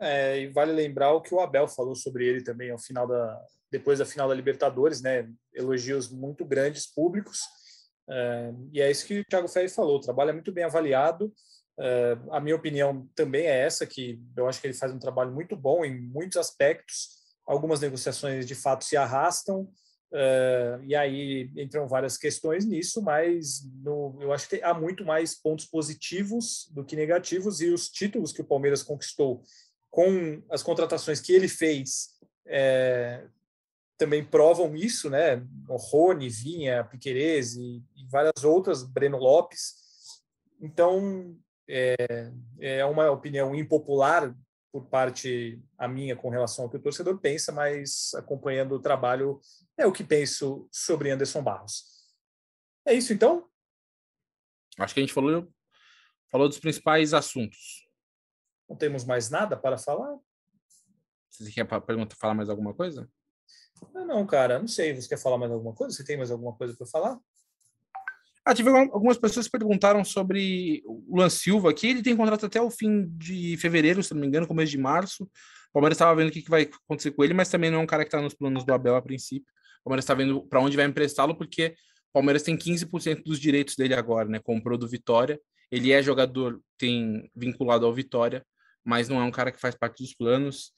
[0.00, 3.38] É, e vale lembrar o que o Abel falou sobre ele também ao final da
[3.70, 5.26] depois da final da Libertadores, né?
[5.54, 7.40] Elogios muito grandes públicos.
[8.08, 9.96] É, e é isso que o Thiago Ferri falou.
[9.96, 11.32] O trabalho é muito bem avaliado.
[11.78, 15.32] É, a minha opinião também é essa, que eu acho que ele faz um trabalho
[15.32, 17.22] muito bom em muitos aspectos.
[17.46, 19.68] Algumas negociações de fato se arrastam,
[20.12, 25.34] Uh, e aí entram várias questões nisso, mas no, eu acho que há muito mais
[25.34, 29.42] pontos positivos do que negativos, e os títulos que o Palmeiras conquistou
[29.90, 32.10] com as contratações que ele fez
[32.46, 33.24] é,
[34.02, 35.36] também provam isso, né?
[35.68, 39.76] O Rony, Vinha, Piquerez e, e, várias outras, Breno Lopes.
[40.60, 41.38] Então,
[41.68, 44.34] é, é uma opinião impopular
[44.72, 49.40] por parte a minha com relação ao que o torcedor pensa, mas acompanhando o trabalho
[49.78, 51.84] é o que penso sobre Anderson Barros.
[52.84, 53.48] É isso então?
[54.80, 55.48] Acho que a gente falou,
[56.28, 57.88] falou dos principais assuntos.
[58.68, 60.18] Não temos mais nada para falar?
[61.30, 63.08] Você quer perguntar, falar mais alguma coisa?
[63.94, 64.94] Não, não, cara, não sei.
[64.94, 65.94] Você quer falar mais alguma coisa?
[65.94, 67.18] Você tem mais alguma coisa para falar?
[68.44, 71.88] Ah, tive algumas pessoas que perguntaram sobre o Luan Silva aqui.
[71.88, 75.24] Ele tem contrato até o fim de fevereiro, se não me engano, começo de março.
[75.24, 77.86] O Palmeiras estava vendo o que, vai acontecer com ele, mas também não é um
[77.86, 79.46] cara que está nos planos do Abel a princípio.
[79.80, 81.74] O Palmeiras está vendo para onde vai emprestá-lo, porque
[82.10, 84.40] o Palmeiras tem 15% dos direitos dele agora, né?
[84.40, 85.40] Comprou do Vitória.
[85.70, 88.44] Ele é jogador, tem vinculado ao Vitória,
[88.84, 90.72] mas não é um cara que faz parte dos planos.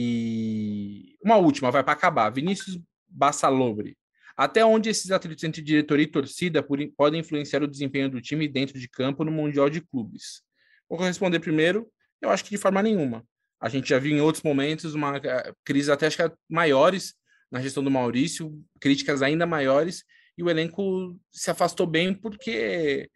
[0.00, 2.30] E uma última, vai para acabar.
[2.30, 2.78] Vinícius
[3.08, 3.96] Bassalobre
[4.38, 6.64] até onde esses atritos entre diretoria e torcida
[6.96, 10.42] podem influenciar o desempenho do time dentro de campo no Mundial de Clubes?
[10.88, 11.90] Vou responder primeiro.
[12.22, 13.26] Eu acho que de forma nenhuma.
[13.60, 17.14] A gente já viu em outros momentos uma eh, crise até acho que maiores
[17.50, 20.04] na gestão do Maurício, críticas ainda maiores,
[20.36, 23.10] e o elenco se afastou bem porque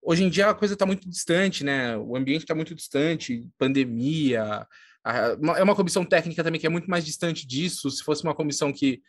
[0.00, 1.96] hoje em dia a coisa está muito distante, né?
[1.96, 4.64] O ambiente está muito distante, pandemia,
[5.04, 7.90] é uma comissão técnica também que é muito mais distante disso.
[7.90, 9.02] Se fosse uma comissão que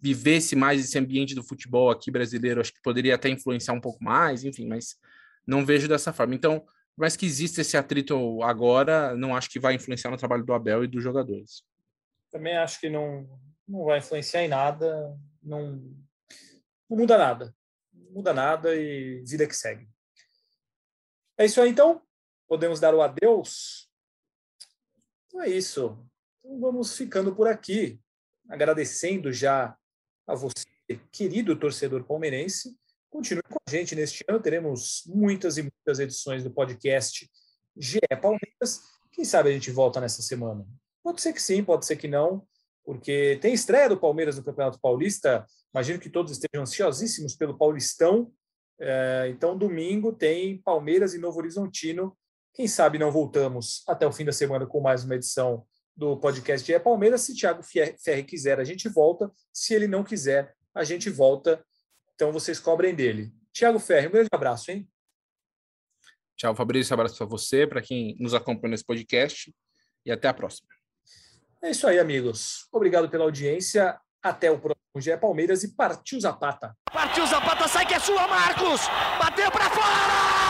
[0.00, 4.02] vivesse mais esse ambiente do futebol aqui brasileiro, acho que poderia até influenciar um pouco
[4.02, 4.96] mais, enfim, mas
[5.46, 6.34] não vejo dessa forma.
[6.34, 6.64] Então,
[6.96, 10.84] mas que existe esse atrito agora, não acho que vai influenciar no trabalho do Abel
[10.84, 11.62] e dos jogadores.
[12.30, 13.28] Também acho que não,
[13.66, 15.82] não vai influenciar em nada, não,
[16.88, 17.54] não muda nada.
[17.92, 19.88] Não muda nada e vida que segue.
[21.38, 22.02] É isso aí, então.
[22.48, 23.85] Podemos dar o adeus
[25.36, 25.98] então é isso.
[26.40, 28.00] Então vamos ficando por aqui,
[28.48, 29.76] agradecendo já
[30.26, 30.64] a você,
[31.12, 32.74] querido torcedor palmeirense.
[33.10, 37.30] Continue com a gente neste ano, teremos muitas e muitas edições do podcast
[37.76, 38.80] GE Palmeiras.
[39.12, 40.66] Quem sabe a gente volta nessa semana?
[41.02, 42.46] Pode ser que sim, pode ser que não,
[42.82, 45.46] porque tem estreia do Palmeiras no Campeonato Paulista.
[45.74, 48.32] Imagino que todos estejam ansiosíssimos pelo Paulistão.
[48.80, 52.16] É, então, domingo tem Palmeiras e Novo Horizontino
[52.56, 56.64] quem sabe não voltamos até o fim da semana com mais uma edição do podcast
[56.64, 57.20] de é Palmeiras.
[57.20, 59.30] Se Thiago Ferri quiser, a gente volta.
[59.52, 61.62] Se ele não quiser, a gente volta.
[62.14, 63.30] Então vocês cobrem dele.
[63.52, 64.88] Thiago Ferri, um grande abraço, hein?
[66.34, 66.92] Tchau, Fabrício.
[66.92, 69.54] Um abraço para você, para quem nos acompanha nesse podcast.
[70.06, 70.68] E até a próxima.
[71.62, 72.66] É isso aí, amigos.
[72.72, 74.00] Obrigado pela audiência.
[74.22, 76.74] Até o próximo GE Palmeiras e partiu Zapata.
[76.90, 78.80] Partiu Zapata, sai que é sua, Marcos!
[79.20, 80.45] Bateu para fora!